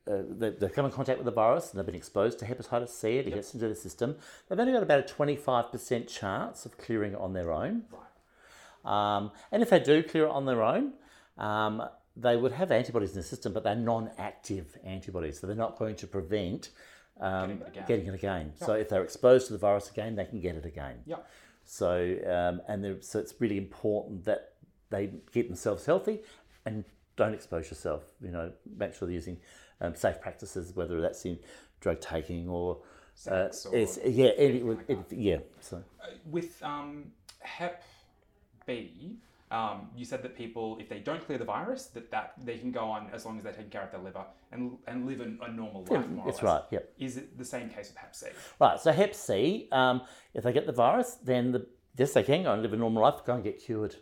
uh, 0.10 0.18
they, 0.30 0.52
they 0.52 0.70
come 0.70 0.86
in 0.86 0.92
contact 0.92 1.18
with 1.18 1.26
the 1.26 1.32
virus 1.32 1.72
and 1.72 1.80
they've 1.80 1.86
been 1.86 1.96
exposed 1.96 2.38
to 2.40 2.46
hepatitis 2.46 2.90
C, 2.90 3.18
it 3.18 3.34
gets 3.34 3.54
into 3.54 3.68
the 3.68 3.76
system, 3.76 4.16
they've 4.48 4.60
only 4.60 4.74
got 4.74 4.84
about 4.84 5.00
a 5.00 5.14
25% 5.14 6.08
chance 6.08 6.66
of 6.66 6.78
clearing 6.78 7.14
it 7.14 7.20
on 7.20 7.34
their 7.34 7.52
own. 7.52 7.84
Right. 7.92 8.02
Um, 8.86 9.32
and 9.52 9.62
if 9.64 9.70
they 9.70 9.80
do 9.80 10.04
clear 10.04 10.26
it 10.26 10.30
on 10.32 10.46
their 10.46 10.62
own, 10.64 10.94
um, 11.38 11.84
they 12.16 12.38
would 12.38 12.54
have 12.54 12.72
antibodies 12.72 13.12
in 13.12 13.18
the 13.18 13.24
system, 13.24 13.52
but 13.52 13.64
they're 13.64 13.76
non-active 13.76 14.78
antibodies, 14.86 15.40
so 15.40 15.48
they're 15.48 15.56
not 15.56 15.78
going 15.78 15.96
to 15.98 16.08
prevent 16.08 16.70
um, 17.20 17.48
Getting 17.50 17.62
it 17.62 17.68
again. 17.68 17.84
getting 17.88 18.08
it 18.08 18.14
again. 18.14 18.54
So 18.56 18.74
if 18.74 18.90
they're 18.90 19.04
exposed 19.04 19.48
to 19.48 19.54
the 19.54 19.60
virus 19.60 19.90
again, 19.90 20.16
they 20.16 20.26
can 20.26 20.40
get 20.40 20.56
it 20.56 20.66
again. 20.66 20.98
Yep. 21.06 21.28
So 21.66 22.18
um, 22.28 22.62
and 22.68 23.04
so 23.04 23.20
it's 23.20 23.34
really 23.40 23.58
important 23.58 24.24
that 24.26 24.54
they 24.90 25.10
keep 25.34 25.48
themselves 25.48 25.86
healthy 25.86 26.20
and 26.66 26.84
don't 27.16 27.34
expose 27.34 27.70
yourself. 27.70 28.04
You 28.22 28.32
know, 28.32 28.52
make 28.78 28.94
sure 28.94 29.08
they're 29.08 29.16
using 29.16 29.38
um, 29.82 29.96
safe 29.96 30.20
practices, 30.22 30.76
whether 30.76 31.02
that's 31.02 31.26
in 31.26 31.40
drug 31.82 32.00
taking 32.02 32.48
or. 32.50 32.80
Uh, 33.30 33.48
yeah, 34.06 34.26
like 34.64 34.88
that. 34.88 34.90
it- 34.90 35.06
yeah. 35.18 35.38
So 35.62 35.82
With 36.26 36.62
um, 36.62 37.12
Hep 37.40 37.82
B, 38.66 39.18
um, 39.52 39.90
you 39.96 40.06
said 40.06 40.24
that 40.24 40.36
people, 40.36 40.78
if 40.80 40.90
they 40.90 41.00
don't 41.00 41.24
clear 41.26 41.38
the 41.38 41.46
virus, 41.46 41.86
that, 41.88 42.10
that 42.12 42.34
they 42.44 42.58
can 42.58 42.72
go 42.72 42.86
on 42.86 43.10
as 43.14 43.26
long 43.26 43.38
as 43.38 43.44
they're 43.44 43.54
taking 43.54 43.70
care 43.70 43.84
of 43.84 43.92
their 43.92 44.02
liver 44.02 44.26
and 44.52 44.78
and 44.88 45.06
live 45.06 45.22
a, 45.22 45.46
a 45.46 45.52
normal 45.52 45.86
life. 45.90 46.08
more 46.10 46.26
or 46.26 46.32
that's 46.32 46.42
right. 46.44 46.64
Yep. 46.72 46.94
Is 46.98 47.18
it 47.18 47.38
the 47.38 47.46
same 47.46 47.70
case 47.70 47.90
with 47.90 47.98
Hep 47.98 48.16
C? 48.16 48.28
Right, 48.60 48.80
so 48.80 48.92
Hep 48.92 49.14
C, 49.14 49.68
um, 49.72 50.02
if 50.34 50.44
they 50.44 50.52
get 50.52 50.66
the 50.66 50.74
virus, 50.74 51.18
then 51.24 51.52
the, 51.52 51.68
yes, 51.96 52.14
they 52.14 52.24
can 52.24 52.44
go 52.44 52.54
and 52.54 52.62
live 52.64 52.74
a 52.74 52.78
normal 52.78 53.04
life, 53.04 53.24
go 53.26 53.36
and 53.36 53.44
get 53.44 53.64
cured 53.64 53.96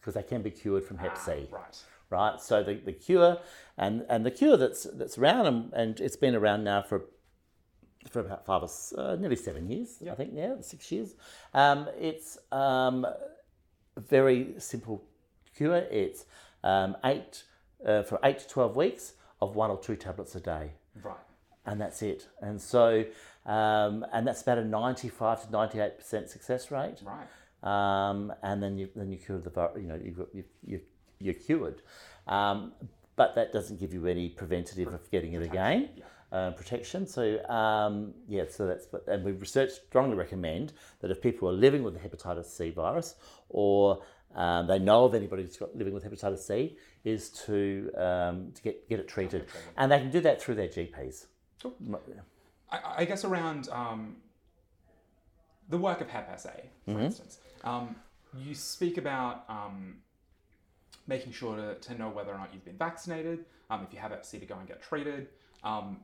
because 0.00 0.14
they 0.14 0.22
can 0.22 0.42
be 0.42 0.50
cured 0.50 0.84
from 0.84 0.98
Hep 0.98 1.16
C. 1.16 1.48
Ah, 1.52 1.56
Right. 1.56 1.82
Right, 2.10 2.40
so 2.40 2.62
the, 2.62 2.74
the 2.74 2.92
cure 2.92 3.36
and, 3.76 4.06
and 4.08 4.24
the 4.24 4.30
cure 4.30 4.56
that's 4.56 4.84
that's 4.94 5.18
around 5.18 5.46
and, 5.46 5.72
and 5.74 6.00
it's 6.00 6.16
been 6.16 6.34
around 6.34 6.64
now 6.64 6.80
for 6.80 7.04
for 8.10 8.20
about 8.20 8.46
five 8.46 8.62
or 8.62 8.70
uh, 8.98 9.16
nearly 9.16 9.36
seven 9.36 9.68
years, 9.68 10.02
I 10.10 10.14
think 10.14 10.32
now 10.32 10.56
six 10.62 10.90
years. 10.90 11.14
Um, 11.52 11.88
it's 11.98 12.38
um, 12.50 13.06
very 14.00 14.54
simple 14.58 15.02
cure. 15.56 15.76
It's 15.90 16.24
um, 16.64 16.96
eight 17.04 17.44
uh, 17.86 18.02
for 18.02 18.18
eight 18.24 18.38
to 18.40 18.48
twelve 18.48 18.76
weeks 18.76 19.14
of 19.40 19.54
one 19.54 19.70
or 19.70 19.78
two 19.78 19.96
tablets 19.96 20.34
a 20.34 20.40
day 20.40 20.72
Right. 21.02 21.16
and 21.66 21.80
that's 21.80 22.02
it. 22.02 22.26
And 22.40 22.60
so, 22.60 23.04
um, 23.46 24.04
and 24.12 24.26
that's 24.26 24.42
about 24.42 24.58
a 24.58 24.64
ninety-five 24.64 25.44
to 25.46 25.50
ninety-eight 25.52 25.98
percent 25.98 26.28
success 26.30 26.70
rate. 26.70 27.02
Right. 27.04 27.28
Um, 27.62 28.32
and 28.42 28.62
then 28.62 28.78
you 28.78 28.88
then 28.94 29.10
you 29.10 29.18
cure 29.18 29.38
the. 29.38 29.70
You 29.76 29.88
know, 29.88 30.00
you've 30.02 30.16
got, 30.18 30.34
you 30.34 30.44
you 30.64 30.80
you're 31.20 31.34
cured. 31.34 31.82
Um, 32.26 32.72
but 33.16 33.34
that 33.34 33.52
doesn't 33.52 33.80
give 33.80 33.92
you 33.92 34.06
any 34.06 34.28
preventative 34.28 34.92
of 34.94 35.10
getting 35.10 35.32
it 35.32 35.42
again. 35.42 35.88
Uh, 36.30 36.50
protection. 36.50 37.06
So 37.06 37.42
um, 37.48 38.12
yeah, 38.28 38.44
so 38.50 38.66
that's 38.66 38.86
and 39.06 39.24
we 39.24 39.32
research 39.32 39.70
strongly 39.70 40.14
recommend 40.14 40.74
that 41.00 41.10
if 41.10 41.22
people 41.22 41.48
are 41.48 41.54
living 41.54 41.82
with 41.82 41.94
the 41.94 42.00
hepatitis 42.06 42.44
C 42.44 42.68
virus 42.68 43.14
or 43.48 44.02
um, 44.34 44.66
they 44.66 44.78
know 44.78 45.06
of 45.06 45.14
anybody 45.14 45.42
who's 45.44 45.56
got 45.56 45.74
living 45.74 45.94
with 45.94 46.04
hepatitis 46.04 46.40
C, 46.40 46.76
is 47.02 47.30
to 47.46 47.90
um, 47.96 48.52
to 48.52 48.62
get 48.62 48.86
get 48.90 49.00
it 49.00 49.08
treated, 49.08 49.46
and 49.78 49.90
they 49.90 49.98
can 49.98 50.10
do 50.10 50.20
that 50.20 50.38
through 50.42 50.56
their 50.56 50.68
GPs. 50.68 51.26
Cool. 51.62 51.74
I, 52.70 52.80
I 52.98 53.04
guess 53.06 53.24
around 53.24 53.68
um, 53.70 54.16
the 55.68 55.78
work 55.78 56.00
of 56.00 56.08
Hep 56.10 56.38
SA, 56.38 56.50
for 56.84 56.90
Mm-hmm. 56.90 57.00
instance, 57.00 57.38
um, 57.64 57.96
you 58.34 58.54
speak 58.54 58.98
about 58.98 59.44
um, 59.48 59.96
making 61.06 61.32
sure 61.32 61.56
to, 61.56 61.74
to 61.76 61.94
know 61.94 62.08
whether 62.10 62.32
or 62.32 62.38
not 62.38 62.50
you've 62.52 62.64
been 62.64 62.76
vaccinated, 62.76 63.46
um, 63.70 63.82
if 63.86 63.92
you 63.94 63.98
have 63.98 64.10
Hep 64.10 64.26
C 64.26 64.38
to 64.38 64.46
go 64.46 64.56
and 64.56 64.68
get 64.68 64.82
treated. 64.82 65.28
Um, 65.64 66.00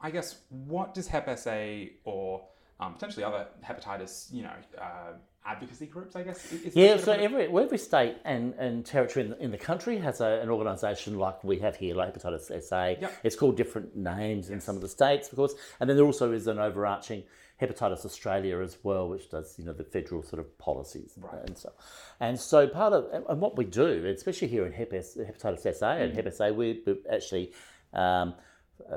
I 0.00 0.10
guess 0.10 0.36
what 0.48 0.94
does 0.94 1.08
Hep 1.08 1.38
SA 1.38 1.84
or 2.04 2.42
um, 2.80 2.94
potentially 2.94 3.24
other 3.24 3.46
hepatitis, 3.64 4.32
you 4.32 4.42
know, 4.42 4.52
uh, 4.80 5.12
advocacy 5.44 5.86
groups, 5.86 6.14
I 6.14 6.22
guess? 6.22 6.52
Yeah, 6.74 6.96
so 6.96 7.12
way 7.12 7.24
to 7.24 7.28
put 7.28 7.40
it? 7.40 7.50
every 7.50 7.64
every 7.64 7.78
state 7.78 8.16
and, 8.24 8.54
and 8.54 8.84
territory 8.86 9.24
in 9.24 9.30
the, 9.30 9.42
in 9.42 9.50
the 9.50 9.58
country 9.58 9.98
has 9.98 10.20
a, 10.20 10.40
an 10.42 10.50
organisation 10.50 11.18
like 11.18 11.42
we 11.42 11.58
have 11.58 11.76
here, 11.76 11.94
like 11.94 12.14
Hepatitis 12.14 12.62
SA. 12.62 12.94
Yep. 13.00 13.12
It's 13.24 13.36
called 13.36 13.56
different 13.56 13.96
names 13.96 14.50
in 14.50 14.60
some 14.60 14.76
of 14.76 14.82
the 14.82 14.88
states, 14.88 15.28
of 15.28 15.36
course, 15.36 15.54
and 15.80 15.90
then 15.90 15.96
there 15.96 16.06
also 16.06 16.32
is 16.32 16.46
an 16.46 16.58
overarching 16.58 17.24
Hepatitis 17.60 18.04
Australia 18.04 18.60
as 18.60 18.78
well, 18.84 19.08
which 19.08 19.28
does 19.30 19.56
you 19.58 19.64
know 19.64 19.72
the 19.72 19.84
federal 19.84 20.22
sort 20.22 20.38
of 20.38 20.58
policies 20.58 21.18
and 21.44 21.58
so. 21.58 21.72
And 22.20 22.38
so 22.38 22.68
part 22.68 22.92
of 22.92 23.26
and 23.28 23.40
what 23.40 23.56
we 23.56 23.64
do, 23.64 24.06
especially 24.06 24.48
here 24.48 24.64
in 24.64 24.72
Hep 24.72 24.92
S, 24.92 25.16
Hepatitis 25.16 25.74
SA 25.76 25.90
and 25.90 26.14
Hep 26.14 26.32
SA, 26.32 26.50
we 26.50 26.82
we 26.86 26.96
actually. 27.10 27.52
Um, 27.92 28.34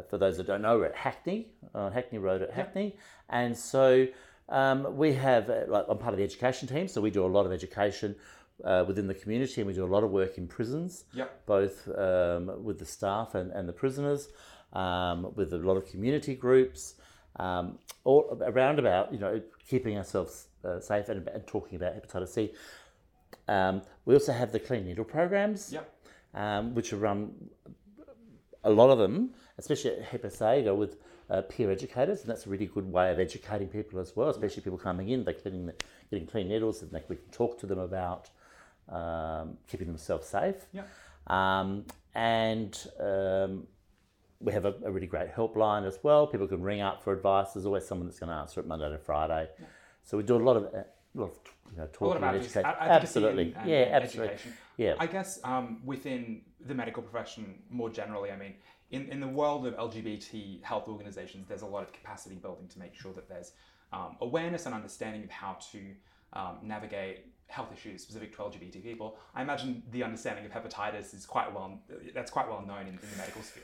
for 0.09 0.17
those 0.17 0.37
that 0.37 0.47
don't 0.47 0.61
know, 0.61 0.77
we're 0.77 0.85
at 0.85 0.95
Hackney, 0.95 1.47
on 1.73 1.91
Hackney 1.91 2.17
Road 2.19 2.41
at 2.41 2.51
Hackney, 2.51 2.95
and 3.29 3.57
so 3.57 4.07
um, 4.49 4.97
we 4.97 5.13
have. 5.13 5.49
uh, 5.49 5.61
Like, 5.67 5.85
I'm 5.89 5.97
part 5.97 6.13
of 6.13 6.17
the 6.17 6.23
education 6.23 6.67
team, 6.67 6.87
so 6.87 7.01
we 7.01 7.09
do 7.11 7.25
a 7.25 7.27
lot 7.37 7.45
of 7.45 7.51
education 7.51 8.15
uh, 8.63 8.83
within 8.87 9.07
the 9.07 9.13
community, 9.13 9.61
and 9.61 9.67
we 9.67 9.73
do 9.73 9.83
a 9.85 9.93
lot 9.95 10.03
of 10.03 10.11
work 10.11 10.37
in 10.37 10.47
prisons, 10.47 11.05
Yep. 11.13 11.45
both 11.45 11.87
um, 11.97 12.63
with 12.63 12.77
the 12.79 12.85
staff 12.85 13.33
and, 13.35 13.51
and 13.51 13.67
the 13.67 13.73
prisoners, 13.73 14.27
um, 14.73 15.31
with 15.35 15.51
a 15.53 15.57
lot 15.57 15.77
of 15.77 15.85
community 15.87 16.35
groups, 16.35 16.95
um, 17.37 17.77
all 18.03 18.37
around 18.45 18.77
about 18.79 19.11
you 19.13 19.19
know 19.19 19.41
keeping 19.67 19.97
ourselves 19.97 20.47
uh, 20.65 20.79
safe 20.79 21.07
and, 21.09 21.27
and 21.29 21.47
talking 21.47 21.75
about 21.77 21.93
hepatitis 21.95 22.29
C. 22.29 22.51
Um, 23.47 23.81
we 24.05 24.13
also 24.13 24.31
have 24.33 24.51
the 24.51 24.59
clean 24.59 24.85
needle 24.85 25.05
programs 25.05 25.71
Yep. 25.73 25.93
um, 26.35 26.75
which 26.75 26.93
are 26.93 26.97
run 26.97 27.33
a 28.63 28.69
lot 28.69 28.89
of 28.91 28.99
them, 28.99 29.31
especially 29.61 29.91
at 29.91 30.01
Hep 30.01 30.31
SA, 30.31 30.61
go 30.61 30.75
with 30.75 30.97
uh, 31.29 31.41
peer 31.43 31.71
educators, 31.71 32.21
and 32.21 32.29
that's 32.29 32.45
a 32.45 32.49
really 32.49 32.65
good 32.65 32.91
way 32.91 33.11
of 33.11 33.19
educating 33.19 33.67
people 33.67 33.99
as 33.99 34.15
well, 34.15 34.29
especially 34.29 34.63
people 34.63 34.77
coming 34.77 35.09
in, 35.09 35.23
they're 35.23 35.33
cleaning, 35.33 35.67
the, 35.67 35.73
getting 36.09 36.27
clean 36.27 36.49
needles, 36.49 36.81
and 36.81 36.91
they, 36.91 37.03
we 37.07 37.15
can 37.15 37.29
talk 37.31 37.59
to 37.59 37.67
them 37.67 37.79
about 37.79 38.29
um, 38.89 39.57
keeping 39.67 39.87
themselves 39.87 40.27
safe. 40.27 40.65
Yep. 40.73 40.89
Um, 41.27 41.85
and 42.15 42.77
um, 42.99 43.67
we 44.39 44.51
have 44.51 44.65
a, 44.65 44.73
a 44.83 44.91
really 44.91 45.07
great 45.07 45.33
helpline 45.33 45.87
as 45.87 45.99
well. 46.01 46.25
People 46.27 46.47
can 46.47 46.61
ring 46.61 46.81
up 46.81 47.03
for 47.03 47.13
advice. 47.13 47.53
There's 47.53 47.65
always 47.67 47.85
someone 47.87 48.07
that's 48.07 48.19
going 48.19 48.31
to 48.31 48.35
answer 48.35 48.59
it 48.59 48.67
Monday 48.67 48.89
to 48.89 48.97
Friday. 48.97 49.47
Yeah. 49.59 49.65
So 50.03 50.17
we 50.17 50.23
do 50.23 50.35
a 50.35 50.37
lot 50.37 50.57
of, 50.57 50.63
uh, 50.65 50.77
a 50.79 51.17
lot 51.19 51.29
of 51.29 51.37
you 51.71 51.77
know, 51.77 51.87
talking 51.93 52.23
and 52.23 52.35
education. 52.35 52.65
Absolutely. 52.65 53.53
and- 53.55 53.69
yeah, 53.69 53.77
and 53.77 54.03
absolutely. 54.03 54.33
education. 54.33 54.57
Yeah. 54.77 54.95
I 54.99 55.05
guess 55.05 55.39
um, 55.43 55.81
within 55.85 56.41
the 56.59 56.73
medical 56.73 57.03
profession 57.03 57.59
more 57.69 57.89
generally, 57.89 58.31
I 58.31 58.35
mean, 58.35 58.55
in, 58.91 59.07
in 59.07 59.19
the 59.19 59.27
world 59.27 59.65
of 59.65 59.75
LGBT 59.75 60.61
health 60.63 60.87
organizations, 60.87 61.47
there's 61.47 61.61
a 61.61 61.67
lot 61.67 61.83
of 61.83 61.93
capacity 61.93 62.35
building 62.35 62.67
to 62.67 62.79
make 62.79 62.93
sure 62.93 63.13
that 63.13 63.27
there's 63.29 63.53
um, 63.93 64.17
awareness 64.21 64.65
and 64.65 64.75
understanding 64.75 65.23
of 65.23 65.29
how 65.29 65.57
to 65.71 65.79
um, 66.33 66.57
navigate 66.61 67.25
health 67.47 67.69
issues 67.73 68.01
specific 68.01 68.35
to 68.35 68.41
LGBT 68.41 68.83
people. 68.83 69.17
I 69.35 69.41
imagine 69.41 69.83
the 69.91 70.03
understanding 70.03 70.45
of 70.45 70.51
hepatitis 70.51 71.13
is 71.13 71.25
quite 71.25 71.53
well, 71.53 71.79
that's 72.13 72.31
quite 72.31 72.47
well 72.47 72.63
known 72.65 72.81
in, 72.81 72.93
in 72.93 73.09
the 73.11 73.17
medical 73.17 73.41
sphere. 73.41 73.63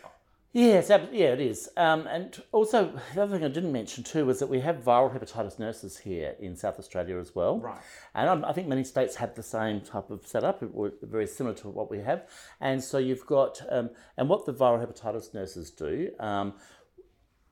Yes, 0.53 0.89
ab- 0.89 1.09
yeah, 1.11 1.33
it 1.33 1.41
is. 1.41 1.69
Um, 1.77 2.07
and 2.07 2.41
also, 2.51 2.99
the 3.13 3.21
other 3.21 3.35
thing 3.35 3.45
I 3.45 3.49
didn't 3.49 3.71
mention 3.71 4.03
too 4.03 4.25
was 4.25 4.39
that 4.39 4.47
we 4.47 4.61
have 4.61 4.77
viral 4.77 5.13
hepatitis 5.13 5.59
nurses 5.59 5.97
here 5.97 6.35
in 6.39 6.55
South 6.55 6.79
Australia 6.79 7.17
as 7.19 7.35
well. 7.35 7.59
Right. 7.59 7.81
And 8.15 8.29
I'm- 8.29 8.45
I 8.45 8.53
think 8.53 8.67
many 8.67 8.83
states 8.83 9.15
have 9.17 9.35
the 9.35 9.43
same 9.43 9.81
type 9.81 10.09
of 10.09 10.25
setup, 10.25 10.61
very 11.01 11.27
similar 11.27 11.55
to 11.57 11.69
what 11.69 11.91
we 11.91 11.99
have. 11.99 12.27
And 12.59 12.83
so 12.83 12.97
you've 12.97 13.25
got, 13.25 13.61
um, 13.69 13.91
and 14.15 14.29
what 14.29 14.45
the 14.45 14.53
viral 14.53 14.83
hepatitis 14.83 15.33
nurses 15.33 15.69
do, 15.69 16.11
um, 16.19 16.55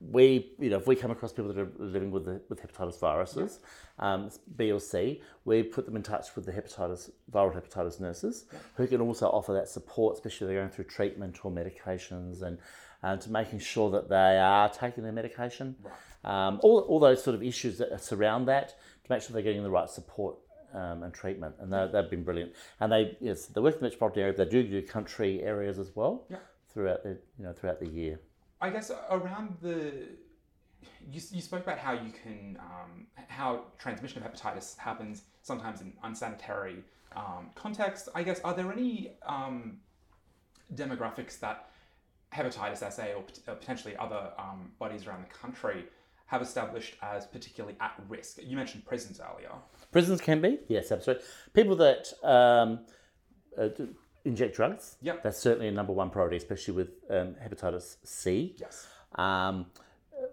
we, 0.02 0.54
you 0.60 0.70
know, 0.70 0.78
if 0.78 0.88
we 0.88 0.96
come 0.96 1.10
across 1.12 1.32
people 1.32 1.52
that 1.54 1.60
are 1.60 1.72
living 1.80 2.12
with 2.12 2.26
the, 2.26 2.42
with 2.50 2.62
hepatitis 2.62 3.00
viruses, 3.00 3.60
um, 4.00 4.30
B 4.56 4.72
or 4.72 4.80
C, 4.80 5.22
we 5.46 5.64
put 5.64 5.86
them 5.86 5.96
in 5.96 6.04
touch 6.04 6.36
with 6.36 6.46
the 6.46 6.52
hepatitis 6.52 7.10
viral 7.32 7.54
hepatitis 7.56 8.00
nurses, 8.00 8.46
who 8.76 8.88
can 8.88 9.00
also 9.02 9.28
offer 9.28 9.54
that 9.54 9.70
support, 9.70 10.16
especially 10.16 10.46
if 10.46 10.50
they're 10.50 10.60
going 10.62 10.70
through 10.70 10.86
treatment 10.86 11.44
or 11.46 11.52
medications, 11.52 12.42
and 12.42 12.58
um, 13.04 13.20
to 13.20 13.32
making 13.32 13.60
sure 13.60 13.90
that 13.92 14.10
they 14.10 14.38
are 14.40 14.70
taking 14.70 15.04
their 15.04 15.14
medication. 15.14 15.76
Um, 16.24 16.60
all, 16.64 16.80
all 16.82 17.00
those 17.00 17.24
sort 17.24 17.36
of 17.36 17.44
issues 17.44 17.78
that 17.78 18.02
surround 18.02 18.48
that 18.48 18.70
to 18.70 19.12
make 19.12 19.22
sure 19.22 19.34
they're 19.34 19.44
getting 19.44 19.64
the 19.64 19.70
right 19.70 19.90
support 19.90 20.38
um, 20.74 21.04
and 21.04 21.14
treatment, 21.14 21.56
and 21.60 21.72
they, 21.72 21.88
they've 21.92 22.10
been 22.10 22.24
brilliant. 22.24 22.54
And 22.80 22.92
they, 22.92 23.18
yes, 23.22 23.46
they 23.46 23.62
work 23.62 23.76
in 23.76 23.80
the 23.80 23.86
metropolitan 23.86 24.24
area. 24.24 24.34
They 24.36 24.46
do 24.46 24.64
do 24.64 24.82
country 24.82 25.42
areas 25.44 25.80
as 25.80 25.96
well 25.96 26.26
Yeah. 26.30 26.38
throughout 26.74 27.04
the, 27.04 27.18
you 27.38 27.46
know, 27.46 27.54
throughout 27.54 27.80
the 27.80 27.88
year. 27.88 28.20
I 28.60 28.70
guess 28.72 28.92
around 29.12 29.58
the 29.62 30.08
you, 31.12 31.22
you 31.32 31.42
spoke 31.42 31.64
about 31.64 31.78
how 31.78 31.94
you 31.94 32.12
can 32.12 32.58
um, 32.60 33.08
how 33.28 33.66
transmission 33.78 34.24
of 34.24 34.32
hepatitis 34.32 34.78
happens 34.78 35.24
sometimes 35.42 35.82
in 35.82 35.94
unsanitary 36.04 36.84
um, 37.16 37.50
context. 37.56 38.10
I 38.16 38.24
guess 38.24 38.40
are 38.44 38.54
there 38.54 38.72
any 38.72 39.12
um, 39.26 39.78
demographics 40.74 41.40
that 41.40 41.70
hepatitis 42.36 42.80
SA 42.92 43.06
or 43.18 43.24
pot- 43.24 43.40
uh, 43.48 43.54
potentially 43.56 43.96
other 43.98 44.24
um, 44.38 44.72
bodies 44.80 45.08
around 45.08 45.24
the 45.28 45.34
country 45.34 45.86
have 46.28 46.42
established 46.42 46.96
as 47.02 47.26
particularly 47.26 47.76
at 47.80 47.94
risk? 48.10 48.40
You 48.42 48.56
mentioned 48.58 48.86
prisons 48.86 49.20
earlier. 49.30 49.52
Prisons 49.92 50.20
can 50.22 50.42
be, 50.42 50.60
yes, 50.68 50.92
absolutely. 50.92 51.26
People 51.54 51.76
that 51.78 52.12
um, 52.24 52.80
uh, 53.58 53.70
inject 54.26 54.56
drugs, 54.56 54.98
Yep. 55.02 55.24
that's 55.24 55.40
certainly 55.40 55.68
a 55.68 55.72
number 55.72 55.94
one 55.94 56.10
priority, 56.10 56.38
especially 56.38 56.74
with 56.74 56.90
um, 57.10 57.36
hepatitis 57.44 57.98
C. 58.04 58.56
Yes. 58.60 58.88
Um, 59.16 59.68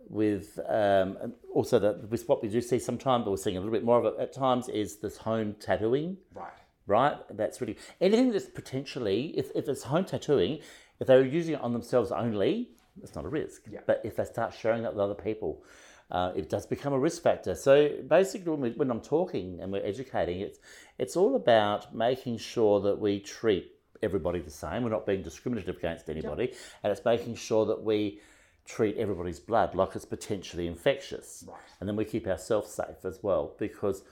with 0.08 0.58
um, 0.68 1.34
also 1.52 1.78
that 1.78 2.08
with 2.10 2.28
what 2.28 2.42
we 2.42 2.48
do 2.48 2.60
see 2.60 2.78
sometimes, 2.78 3.24
but 3.24 3.30
we're 3.30 3.36
seeing 3.36 3.56
a 3.56 3.60
little 3.60 3.72
bit 3.72 3.84
more 3.84 3.98
of 3.98 4.04
it 4.06 4.14
at 4.20 4.32
times, 4.32 4.68
is 4.68 4.96
this 4.96 5.16
home 5.18 5.54
tattooing. 5.60 6.16
Right. 6.34 6.52
right? 6.86 7.16
That's 7.30 7.60
really 7.60 7.76
anything 8.00 8.30
that's 8.32 8.46
potentially, 8.46 9.34
if, 9.36 9.50
if 9.54 9.68
it's 9.68 9.82
home 9.84 10.04
tattooing, 10.04 10.60
if 11.02 11.08
they're 11.08 11.24
using 11.24 11.54
it 11.54 11.60
on 11.60 11.72
themselves 11.72 12.12
only, 12.12 12.70
it's 13.02 13.14
not 13.14 13.24
a 13.24 13.28
risk. 13.28 13.62
Yeah. 13.70 13.80
But 13.86 14.00
if 14.04 14.16
they 14.16 14.24
start 14.24 14.54
sharing 14.54 14.82
that 14.84 14.92
with 14.94 15.00
other 15.00 15.14
people, 15.14 15.64
uh, 16.12 16.32
it 16.36 16.48
does 16.48 16.64
become 16.64 16.92
a 16.92 16.98
risk 16.98 17.22
factor. 17.22 17.54
So 17.54 17.90
basically, 18.06 18.52
when, 18.52 18.60
we, 18.60 18.70
when 18.70 18.90
I'm 18.90 19.00
talking 19.00 19.60
and 19.60 19.72
we're 19.72 19.84
educating, 19.84 20.40
it's 20.40 20.58
it's 20.98 21.16
all 21.16 21.34
about 21.36 21.94
making 21.94 22.38
sure 22.38 22.80
that 22.82 22.98
we 23.00 23.18
treat 23.18 23.72
everybody 24.02 24.38
the 24.40 24.50
same. 24.50 24.84
We're 24.84 24.90
not 24.90 25.04
being 25.04 25.22
discriminative 25.22 25.76
against 25.76 26.08
anybody, 26.08 26.52
and 26.82 26.90
it's 26.92 27.04
making 27.04 27.34
sure 27.34 27.66
that 27.66 27.82
we 27.82 28.20
treat 28.64 28.96
everybody's 28.96 29.40
blood 29.40 29.74
like 29.74 29.96
it's 29.96 30.04
potentially 30.04 30.68
infectious, 30.68 31.44
Right. 31.48 31.56
and 31.80 31.88
then 31.88 31.96
we 31.96 32.04
keep 32.04 32.28
ourselves 32.28 32.70
safe 32.70 33.04
as 33.04 33.20
well 33.20 33.54
because 33.58 34.04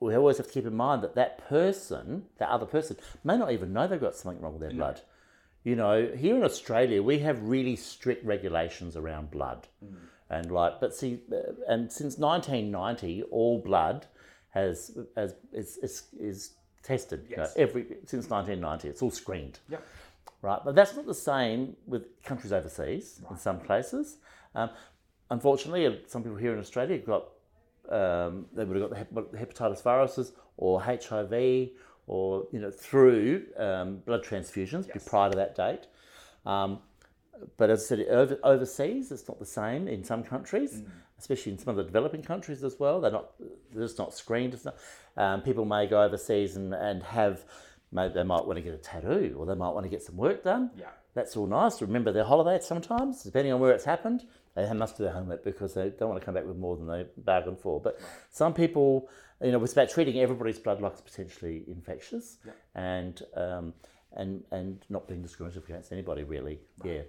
we 0.00 0.14
always 0.14 0.38
have 0.38 0.46
to 0.46 0.52
keep 0.52 0.64
in 0.66 0.74
mind 0.74 1.02
that 1.02 1.14
that 1.14 1.46
person, 1.48 2.24
that 2.38 2.48
other 2.48 2.64
person, 2.66 2.96
may 3.22 3.36
not 3.36 3.52
even 3.52 3.74
know 3.74 3.86
they've 3.86 4.00
got 4.00 4.14
something 4.16 4.40
wrong 4.42 4.54
with 4.54 4.62
their 4.62 4.70
blood. 4.70 5.02
You 5.66 5.74
know, 5.74 6.06
here 6.16 6.36
in 6.36 6.44
Australia, 6.44 7.02
we 7.02 7.18
have 7.18 7.42
really 7.42 7.74
strict 7.74 8.24
regulations 8.24 8.96
around 8.96 9.32
blood, 9.32 9.66
and 10.30 10.48
like, 10.52 10.78
but 10.78 10.94
see, 10.94 11.18
uh, 11.32 11.38
and 11.66 11.90
since 11.90 12.18
1990, 12.18 13.24
all 13.32 13.58
blood 13.58 14.06
has 14.50 14.96
has 15.16 15.34
is 15.52 15.76
is, 15.78 16.04
is 16.20 16.50
tested. 16.84 17.26
you 17.28 17.36
know, 17.36 17.42
Yes. 17.42 17.54
every 17.56 17.82
since 18.04 18.30
1990, 18.30 18.88
it's 18.88 19.02
all 19.02 19.10
screened 19.10 19.58
Yep. 19.68 19.82
right? 20.40 20.60
But 20.64 20.76
that's 20.76 20.94
not 20.94 21.04
the 21.04 21.20
same 21.32 21.74
with 21.84 22.02
countries 22.22 22.52
overseas 22.52 23.20
in 23.28 23.36
some 23.36 23.58
places. 23.58 24.18
Um, 24.54 24.70
unfortunately, 25.30 25.84
uh, 25.88 25.94
some 26.06 26.22
people 26.22 26.36
here 26.38 26.52
in 26.52 26.60
Australia 26.60 26.96
got 26.98 27.24
um, 27.88 28.46
they 28.54 28.64
would 28.64 28.76
have 28.80 28.88
got 28.88 28.90
the 28.94 29.00
hep- 29.02 29.32
hepatitis 29.42 29.82
viruses 29.82 30.32
or 30.58 30.80
HIV 30.80 31.70
or 32.06 32.46
you 32.52 32.60
know 32.60 32.70
through 32.70 33.42
um, 33.56 33.98
blood 34.06 34.22
transfusions 34.24 34.86
Yes. 34.88 35.06
prior 35.08 35.30
to 35.30 35.36
that 35.36 35.54
date. 35.54 35.86
Um, 36.44 36.80
but 37.58 37.68
as 37.68 37.82
I 37.84 37.86
said, 37.86 38.06
over, 38.08 38.38
overseas, 38.42 39.12
it's 39.12 39.28
not 39.28 39.38
the 39.38 39.44
same 39.46 39.88
in 39.88 40.02
some 40.04 40.22
countries, 40.22 40.82
especially 41.18 41.52
in 41.52 41.58
some 41.58 41.68
of 41.70 41.76
the 41.76 41.84
developing 41.84 42.22
countries 42.22 42.64
as 42.64 42.78
well. 42.78 43.00
They're 43.00 43.10
not, 43.10 43.32
they're 43.72 43.84
just 43.84 43.98
not 43.98 44.14
screened. 44.14 44.58
Not, 44.64 44.74
um, 45.18 45.42
people 45.42 45.66
may 45.66 45.86
go 45.86 46.02
overseas 46.02 46.56
and, 46.56 46.72
and 46.72 47.02
have, 47.02 47.44
maybe 47.92 48.14
they 48.14 48.22
might 48.22 48.46
want 48.46 48.56
to 48.56 48.62
get 48.62 48.72
a 48.72 48.78
tattoo 48.78 49.36
or 49.38 49.44
they 49.44 49.54
might 49.54 49.70
want 49.70 49.84
to 49.84 49.90
get 49.90 50.02
some 50.02 50.16
work 50.16 50.44
done. 50.44 50.70
Yeah. 50.78 50.86
That's 51.12 51.36
all 51.36 51.46
nice 51.46 51.80
remember 51.82 52.10
their 52.12 52.24
holiday 52.24 52.62
sometimes, 52.62 53.22
depending 53.22 53.52
on 53.52 53.60
where 53.60 53.72
it's 53.72 53.84
happened. 53.84 54.24
They 54.54 54.70
must 54.72 54.96
do 54.96 55.04
their 55.04 55.12
homework 55.12 55.44
because 55.44 55.74
they 55.74 55.90
don't 55.90 56.08
want 56.08 56.20
to 56.20 56.24
come 56.24 56.34
back 56.34 56.46
with 56.46 56.56
more 56.56 56.76
than 56.76 56.86
they 56.86 57.06
bargained 57.18 57.58
for. 57.58 57.80
But 57.80 58.00
some 58.30 58.54
people, 58.54 59.10
you 59.42 59.52
know, 59.52 59.62
it's 59.62 59.72
about 59.72 59.90
treating 59.90 60.18
everybody's 60.20 60.58
blood 60.58 60.80
like 60.80 60.92
it's 60.92 61.00
potentially 61.00 61.64
infectious 61.68 62.38
and, 62.74 63.22
um, 63.36 63.74
and, 64.12 64.44
and 64.50 64.84
not 64.88 65.06
being 65.08 65.22
discriminative 65.22 65.64
against 65.64 65.92
anybody, 65.92 66.22
really. 66.24 66.60
Yeah. 66.84 67.02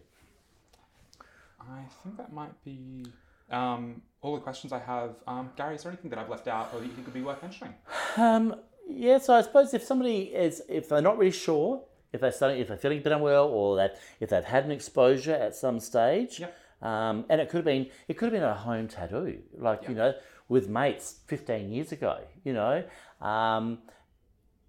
I 1.59 1.81
think 2.03 2.17
that 2.17 2.31
might 2.33 2.63
be 2.63 3.05
um, 3.51 4.01
all 4.21 4.35
the 4.35 4.41
questions 4.41 4.73
I 4.73 4.79
have. 4.79 5.15
Um, 5.27 5.49
Gary, 5.55 5.75
is 5.75 5.83
there 5.83 5.91
anything 5.91 6.09
that 6.11 6.19
I've 6.19 6.29
left 6.29 6.47
out 6.47 6.69
or 6.73 6.79
that 6.79 6.85
you 6.85 6.91
think 6.93 7.07
would 7.07 7.13
be 7.13 7.21
worth 7.21 7.41
mentioning? 7.41 7.73
Um, 8.17 8.55
yeah, 8.89 9.17
so 9.17 9.33
I 9.33 9.41
suppose 9.41 9.73
if 9.73 9.83
somebody 9.83 10.23
is, 10.23 10.61
if 10.69 10.89
they're 10.89 11.01
not 11.01 11.17
really 11.17 11.31
sure, 11.31 11.83
if 12.13 12.21
they're 12.21 12.31
starting, 12.31 12.59
if 12.59 12.69
they're 12.69 12.77
feeling 12.77 12.99
a 12.99 13.01
bit 13.01 13.11
unwell, 13.11 13.47
or 13.47 13.75
that 13.77 13.99
if 14.19 14.29
they've 14.29 14.43
had 14.43 14.65
an 14.65 14.71
exposure 14.71 15.33
at 15.33 15.55
some 15.55 15.79
stage, 15.79 16.39
Yep. 16.39 16.57
um, 16.81 17.25
and 17.29 17.41
it 17.41 17.49
could 17.49 17.57
have 17.57 17.65
been, 17.65 17.89
it 18.07 18.17
could 18.17 18.31
have 18.31 18.33
been 18.33 18.43
a 18.49 18.53
home 18.53 18.87
tattoo, 18.87 19.39
like 19.57 19.87
you 19.89 19.95
know, 19.95 20.13
with 20.49 20.69
mates 20.69 21.19
fifteen 21.27 21.71
years 21.71 21.91
ago, 21.91 22.19
you 22.43 22.53
know, 22.53 22.83
um, 23.21 23.79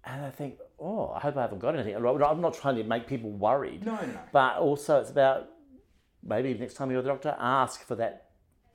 and 0.05 0.25
I 0.25 0.29
think, 0.29 0.57
oh, 0.79 1.11
I 1.15 1.19
hope 1.19 1.37
I 1.37 1.41
haven't 1.41 1.59
got 1.59 1.75
anything. 1.75 1.95
I'm 1.95 2.41
not 2.41 2.53
trying 2.53 2.75
to 2.77 2.83
make 2.83 3.07
people 3.07 3.31
worried, 3.31 3.85
No, 3.85 3.95
no, 3.95 4.19
but 4.31 4.57
also 4.57 4.99
it's 4.99 5.11
about 5.11 5.49
maybe 6.23 6.53
next 6.53 6.75
time 6.75 6.91
you're 6.91 7.01
the 7.01 7.09
doctor, 7.09 7.35
ask 7.39 7.83
for 7.85 7.95
that 7.95 8.29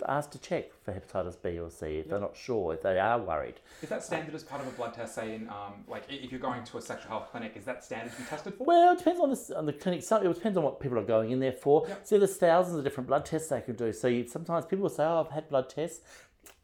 ask 0.08 0.30
to 0.30 0.38
check 0.38 0.72
for 0.82 0.92
hepatitis 0.92 1.40
B 1.40 1.58
or 1.58 1.70
C 1.70 1.98
if 1.98 2.08
they're 2.08 2.20
not 2.20 2.36
sure, 2.36 2.74
if 2.74 2.82
they 2.82 2.98
are 2.98 3.20
worried. 3.20 3.60
Is 3.82 3.88
that 3.88 4.02
standard 4.02 4.34
as 4.34 4.42
part 4.42 4.60
of 4.60 4.68
a 4.68 4.70
blood 4.70 4.94
test? 4.94 5.14
Say, 5.14 5.34
in 5.34 5.48
um, 5.48 5.84
like 5.88 6.04
if 6.08 6.30
you're 6.30 6.40
going 6.40 6.64
to 6.64 6.78
a 6.78 6.82
sexual 6.82 7.10
health 7.10 7.28
clinic, 7.30 7.52
is 7.56 7.64
that 7.64 7.84
standard 7.84 8.12
to 8.12 8.18
be 8.18 8.24
tested 8.24 8.54
for? 8.54 8.64
Well, 8.64 8.92
it 8.92 8.98
depends 8.98 9.20
on 9.20 9.30
the, 9.30 9.58
on 9.58 9.66
the 9.66 9.72
clinic. 9.72 10.02
Some, 10.02 10.26
it 10.26 10.34
depends 10.34 10.58
on 10.58 10.64
what 10.64 10.80
people 10.80 10.98
are 10.98 11.04
going 11.04 11.30
in 11.30 11.40
there 11.40 11.52
for. 11.52 11.86
See, 12.02 12.18
there's 12.18 12.36
thousands 12.36 12.76
of 12.78 12.84
different 12.84 13.06
blood 13.06 13.24
tests 13.24 13.48
they 13.48 13.60
can 13.60 13.76
do. 13.76 13.92
So 13.92 14.08
you, 14.08 14.26
sometimes 14.26 14.66
people 14.66 14.82
will 14.82 14.90
say, 14.90 15.04
"Oh, 15.04 15.24
I've 15.26 15.32
had 15.32 15.48
blood 15.48 15.68
tests." 15.68 16.00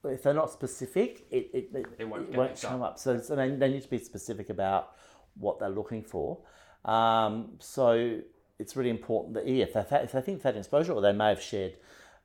But 0.03 0.11
if 0.11 0.23
they're 0.23 0.35
not 0.35 0.51
specific, 0.51 1.27
it, 1.31 1.51
it, 1.53 1.71
it, 1.75 1.87
It 1.99 2.05
won't 2.09 2.29
it 2.31 2.37
won't 2.37 2.61
come 2.61 2.83
up. 2.83 2.93
up. 2.93 2.99
So, 2.99 3.21
so 3.21 3.37
they, 3.37 3.51
they 3.51 3.69
need 3.69 3.83
to 3.83 3.91
be 3.91 3.99
specific 3.99 4.49
about 4.51 4.93
what 5.35 5.59
they're 5.59 5.69
looking 5.69 6.03
for. 6.03 6.39
Um, 6.85 7.53
so 7.59 8.21
it's 8.59 8.77
really 8.77 8.91
important 8.91 9.35
that 9.35 9.47
yeah, 9.47 9.65
if 9.65 9.73
they, 9.75 9.81
if 9.99 10.13
they 10.13 10.21
think 10.21 10.39
they've 10.39 10.43
had 10.43 10.57
exposure 10.57 10.93
or 10.93 11.01
they 11.03 11.13
may 11.13 11.29
have 11.29 11.43
shared, 11.43 11.75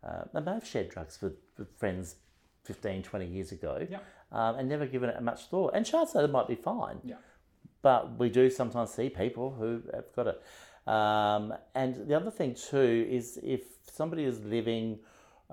uh, 0.03 0.23
they 0.33 0.39
may 0.41 0.53
have 0.53 0.65
shared 0.65 0.89
drugs 0.89 1.19
with, 1.21 1.33
with 1.57 1.67
friends 1.77 2.15
15, 2.63 3.03
20 3.03 3.25
years 3.25 3.51
ago 3.51 3.85
Yeah. 3.89 3.99
um, 4.31 4.55
and 4.57 4.67
never 4.69 4.85
given 4.85 5.09
it 5.09 5.21
much 5.21 5.45
thought. 5.47 5.73
And 5.75 5.85
chances 5.85 6.15
are 6.15 6.25
they 6.25 6.31
might 6.31 6.47
be 6.47 6.55
fine 6.55 6.99
Yeah. 7.03 7.15
but 7.81 8.17
we 8.17 8.29
do 8.29 8.49
sometimes 8.49 8.91
see 8.91 9.09
people 9.09 9.51
who 9.51 9.81
have 9.93 10.11
got 10.15 10.27
it. 10.27 10.41
Um, 10.91 11.53
and 11.73 12.07
the 12.07 12.15
other 12.15 12.31
thing 12.31 12.53
too 12.55 13.07
is 13.09 13.39
if 13.43 13.63
somebody 13.91 14.23
is 14.23 14.39
living 14.43 14.99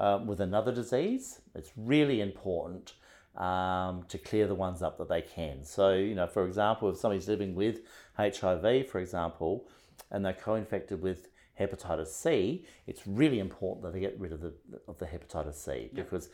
um, 0.02 0.26
with 0.26 0.40
another 0.40 0.72
disease, 0.72 1.40
it's 1.54 1.70
really 1.76 2.20
important 2.20 2.94
um, 3.36 4.04
to 4.08 4.18
clear 4.18 4.48
the 4.48 4.54
ones 4.54 4.82
up 4.82 4.98
that 4.98 5.08
they 5.08 5.22
can. 5.22 5.64
So, 5.64 5.94
you 5.94 6.16
know, 6.16 6.26
for 6.26 6.44
example, 6.44 6.90
if 6.90 6.98
somebody's 6.98 7.28
living 7.28 7.54
with 7.54 7.80
HIV, 8.16 8.88
for 8.88 8.98
example, 8.98 9.68
and 10.10 10.24
they're 10.24 10.32
co-infected 10.32 11.00
with 11.00 11.28
hepatitis 11.58 12.08
C, 12.08 12.66
it's 12.88 13.06
really 13.06 13.38
important 13.38 13.84
that 13.84 13.92
they 13.92 14.00
get 14.00 14.18
rid 14.18 14.32
of 14.32 14.40
the 14.40 14.52
of 14.88 14.98
the 14.98 15.06
hepatitis 15.06 15.54
C 15.54 15.88
because 15.94 16.30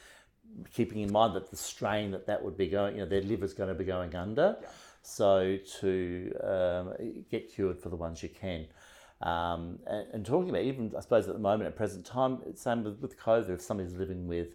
keeping 0.73 1.03
in 1.03 1.13
mind 1.13 1.37
that 1.37 1.51
the 1.51 1.57
strain 1.57 2.11
that 2.13 2.27
that 2.27 2.43
would 2.43 2.57
be 2.57 2.69
going, 2.69 2.95
you 2.95 3.03
know, 3.03 3.09
their 3.09 3.23
liver's 3.23 3.53
going 3.53 3.69
to 3.69 3.75
be 3.75 3.85
going 3.85 4.15
under. 4.15 4.57
So 5.03 5.59
to 5.81 6.33
um, 6.43 6.95
get 7.31 7.53
cured 7.53 7.79
for 7.79 7.91
the 7.91 7.97
ones 7.97 8.23
you 8.23 8.31
can. 8.31 8.67
Um, 9.21 9.81
and, 9.87 10.07
and 10.13 10.27
talking 10.27 10.51
about 10.51 10.63
even, 10.63 10.93
I 10.97 11.01
suppose 11.01 11.27
at 11.29 11.35
the 11.35 11.41
moment, 11.41 11.67
at 11.69 11.77
present 11.77 12.07
time, 12.07 12.39
it's 12.47 12.63
same 12.63 12.85
with, 12.85 13.01
with 13.01 13.19
COVID. 13.19 13.51
If 13.51 13.61
somebody's 13.61 13.95
living 13.95 14.27
with 14.29 14.49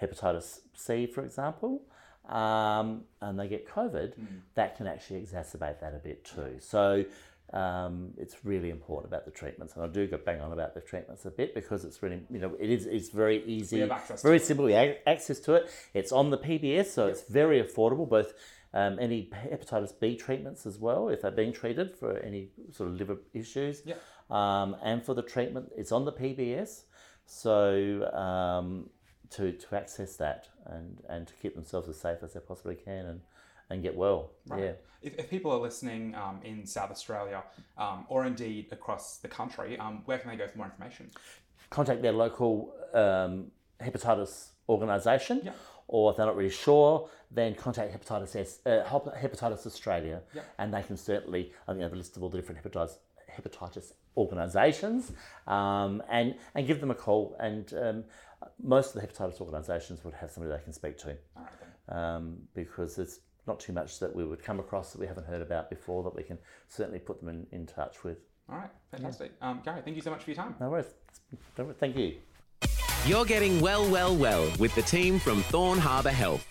hepatitis 0.00 0.60
C, 0.74 1.06
for 1.06 1.24
example, 1.24 1.82
um, 2.28 3.02
and 3.20 3.38
they 3.38 3.48
get 3.48 3.68
COVID, 3.68 4.14
that 4.54 4.76
can 4.76 4.86
actually 4.86 5.20
exacerbate 5.20 5.80
that 5.80 5.94
a 5.94 6.00
bit 6.02 6.24
too. 6.24 6.56
So 6.58 7.04
um, 7.52 8.10
it's 8.16 8.44
really 8.44 8.70
important 8.70 9.12
about 9.12 9.24
the 9.24 9.30
treatments, 9.30 9.74
and 9.74 9.84
I 9.84 9.88
do 9.88 10.06
go 10.06 10.18
bang 10.18 10.40
on 10.40 10.52
about 10.52 10.74
the 10.74 10.80
treatments 10.80 11.24
a 11.26 11.30
bit 11.30 11.54
because 11.54 11.84
it's 11.84 12.02
really, 12.02 12.22
you 12.30 12.38
know, 12.38 12.54
it 12.58 12.70
is 12.70 12.86
it's 12.86 13.10
very 13.10 13.44
easy, 13.44 13.80
have 13.80 13.90
access 13.90 14.22
to 14.22 14.28
very 14.28 14.38
simple. 14.38 14.64
We 14.64 14.72
have 14.72 14.96
access 15.06 15.38
to 15.40 15.54
it. 15.54 15.70
It's 15.94 16.12
on 16.12 16.30
the 16.30 16.38
PBS, 16.38 16.86
so 16.86 17.06
it's 17.06 17.22
very 17.22 17.62
affordable. 17.62 18.08
Both 18.08 18.32
um, 18.74 18.98
any 19.00 19.30
hepatitis 19.50 19.92
B 19.98 20.16
treatments 20.16 20.66
as 20.66 20.78
well, 20.78 21.08
if 21.08 21.22
they're 21.22 21.30
being 21.30 21.52
treated 21.52 21.94
for 21.96 22.18
any 22.18 22.48
sort 22.72 22.88
of 22.90 22.96
liver 22.96 23.18
issues, 23.34 23.82
Yeah. 23.84 23.94
um, 24.30 24.76
and 24.82 25.04
for 25.04 25.14
the 25.14 25.22
treatment, 25.22 25.70
it's 25.76 25.92
on 25.92 26.04
the 26.04 26.12
PBS. 26.12 26.82
So 27.26 28.10
um, 28.12 28.90
to 29.30 29.52
to 29.52 29.76
access 29.76 30.16
that 30.16 30.48
and 30.66 31.00
and 31.08 31.26
to 31.28 31.34
keep 31.40 31.54
themselves 31.54 31.88
as 31.88 31.98
safe 31.98 32.18
as 32.22 32.32
they 32.34 32.40
possibly 32.40 32.74
can 32.74 33.06
and 33.06 33.20
and 33.70 33.82
get 33.82 33.96
well. 33.96 34.30
Yeah. 34.50 34.72
If, 35.00 35.18
if 35.18 35.30
people 35.30 35.50
are 35.50 35.58
listening 35.58 36.14
um, 36.14 36.40
in 36.44 36.66
South 36.66 36.90
Australia 36.90 37.42
um, 37.78 38.04
or 38.08 38.24
indeed 38.26 38.68
across 38.70 39.18
the 39.18 39.28
country, 39.28 39.78
um, 39.78 40.02
where 40.04 40.18
can 40.18 40.30
they 40.30 40.36
go 40.36 40.46
for 40.46 40.58
more 40.58 40.66
information? 40.66 41.10
contact 41.70 42.02
their 42.02 42.12
local 42.12 42.74
um, 42.92 43.50
hepatitis 43.80 44.50
organisation, 44.68 45.40
Yeah. 45.42 45.52
Or 45.94 46.10
if 46.10 46.16
they're 46.16 46.24
not 46.26 46.36
really 46.36 46.48
sure, 46.68 47.08
then 47.30 47.54
contact 47.54 47.92
Hepatitis 47.94 48.34
S, 48.34 48.60
uh, 48.66 48.82
Hepatitis 49.24 49.66
Australia, 49.66 50.22
Yeah. 50.34 50.40
and 50.58 50.72
they 50.72 50.82
can 50.82 50.96
certainly 50.96 51.52
I 51.62 51.72
think 51.72 51.78
they 51.80 51.84
have 51.84 51.92
a 51.92 51.96
list 51.96 52.16
of 52.16 52.22
all 52.22 52.30
the 52.30 52.38
different 52.38 52.62
hepatitis 52.62 52.96
hepatitis 53.36 53.92
organisations, 54.16 55.12
um, 55.46 56.02
and 56.08 56.34
and 56.54 56.66
give 56.66 56.80
them 56.80 56.90
a 56.90 56.94
call. 56.94 57.36
And 57.38 57.72
um, 57.74 58.04
most 58.62 58.94
of 58.94 59.00
the 59.00 59.06
hepatitis 59.06 59.40
organisations 59.40 60.02
would 60.04 60.14
have 60.14 60.30
somebody 60.30 60.56
they 60.56 60.64
can 60.64 60.72
speak 60.72 60.96
to, 61.04 61.10
All 61.36 61.42
right, 61.44 61.52
then. 61.60 61.98
um, 61.98 62.24
because 62.54 62.96
there's 62.96 63.20
not 63.46 63.60
too 63.60 63.72
much 63.72 63.98
that 64.00 64.14
we 64.18 64.24
would 64.24 64.42
come 64.42 64.58
across 64.60 64.92
that 64.92 65.00
we 65.00 65.06
haven't 65.06 65.26
heard 65.26 65.42
about 65.42 65.68
before 65.68 66.02
that 66.04 66.14
we 66.14 66.22
can 66.22 66.38
certainly 66.68 67.00
put 67.00 67.20
them 67.20 67.28
in, 67.28 67.46
in 67.52 67.66
touch 67.66 68.02
with. 68.04 68.18
All 68.48 68.56
right, 68.56 68.70
fantastic. 68.90 69.32
Um, 69.42 69.60
Gary, 69.64 69.82
thank 69.84 69.96
you 69.96 70.02
so 70.02 70.10
much 70.10 70.22
for 70.24 70.30
your 70.30 70.36
time. 70.42 70.54
No 70.60 70.70
worries. 70.70 70.86
Thank 71.80 71.96
you. 71.96 72.16
You're 73.04 73.24
getting 73.24 73.60
well, 73.60 73.90
well, 73.90 74.14
well 74.14 74.48
with 74.60 74.72
the 74.76 74.82
team 74.82 75.18
from 75.18 75.42
Thorn 75.42 75.76
Harbour 75.76 76.10
Health. 76.10 76.46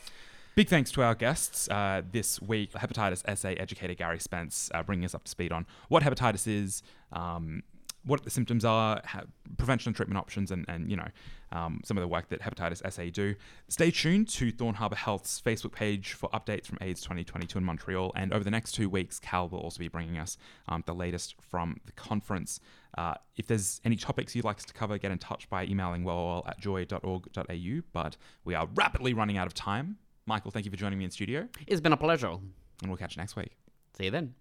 Big 0.54 0.68
thanks 0.68 0.92
to 0.92 1.02
our 1.02 1.16
guests 1.16 1.70
uh, 1.70 2.02
this 2.12 2.42
week, 2.42 2.74
hepatitis 2.74 3.24
SA 3.38 3.52
educator 3.52 3.94
Gary 3.94 4.20
Spence, 4.20 4.70
uh, 4.74 4.84
bringing 4.84 5.06
us 5.06 5.16
up 5.16 5.24
to 5.24 5.32
speed 5.32 5.54
on 5.54 5.66
what 5.88 6.04
hepatitis 6.04 6.50
is, 6.50 6.84
um, 7.14 7.64
what 8.04 8.24
the 8.24 8.30
symptoms 8.30 8.66
are, 8.66 9.02
ha- 9.06 9.24
prevention 9.58 9.90
and 9.90 9.96
treatment 9.96 10.18
options, 10.18 10.52
and, 10.52 10.66
and 10.68 10.90
you 10.90 10.98
know 10.98 11.08
um, 11.52 11.82
some 11.84 11.98
of 11.98 12.02
the 12.02 12.08
work 12.08 12.30
that 12.30 12.42
hepatitis 12.42 12.82
SA 12.92 13.04
do. 13.12 13.36
Stay 13.68 13.92
tuned 13.92 14.28
to 14.30 14.52
Thorn 14.52 14.76
Harbour 14.76 14.96
Health's 14.96 15.42
Facebook 15.42 15.72
page 15.74 16.14
for 16.14 16.30
updates 16.30 16.66
from 16.66 16.78
AIDS 16.82 17.02
2022 17.02 17.58
in 17.60 17.64
Montreal, 17.64 18.12
and 18.16 18.34
over 18.34 18.44
the 18.44 18.52
next 18.52 18.72
two 18.74 18.90
weeks, 18.90 19.20
Cal 19.20 19.50
will 19.50 19.60
also 19.60 19.80
be 19.80 19.88
bringing 19.88 20.18
us 20.18 20.38
um, 20.68 20.84
the 20.86 20.96
latest 20.96 21.36
from 21.42 21.78
the 21.86 21.92
conference. 21.94 22.60
Uh, 22.98 23.14
if 23.38 23.48
there's 23.48 23.80
any 23.86 23.96
topics 23.96 24.36
you'd 24.36 24.46
like 24.46 24.58
us 24.58 24.66
to 24.66 24.74
cover, 24.74 24.98
get 24.98 25.12
in 25.12 25.18
touch 25.18 25.50
by 25.50 25.64
emailing 25.66 26.04
wellwell 26.04 26.48
at 26.48 26.60
joy.org.au. 26.60 27.82
But 27.94 28.18
we 28.44 28.56
are 28.56 28.68
rapidly 28.76 29.14
running 29.14 29.38
out 29.38 29.48
of 29.48 29.54
time. 29.54 29.98
Michael, 30.26 30.52
thank 30.52 30.66
you 30.66 30.72
for 30.72 30.78
joining 30.78 31.00
me 31.00 31.06
in 31.06 31.12
studio, 31.12 31.48
It's 31.68 31.82
been 31.82 31.94
a 31.94 31.98
pleasure. 31.98 32.28
and 32.32 32.90
we'll 32.90 32.98
catch 32.98 33.16
you 33.16 33.22
next 33.22 33.36
week. 33.36 33.56
See 33.98 34.06
you 34.06 34.12
then. 34.12 34.41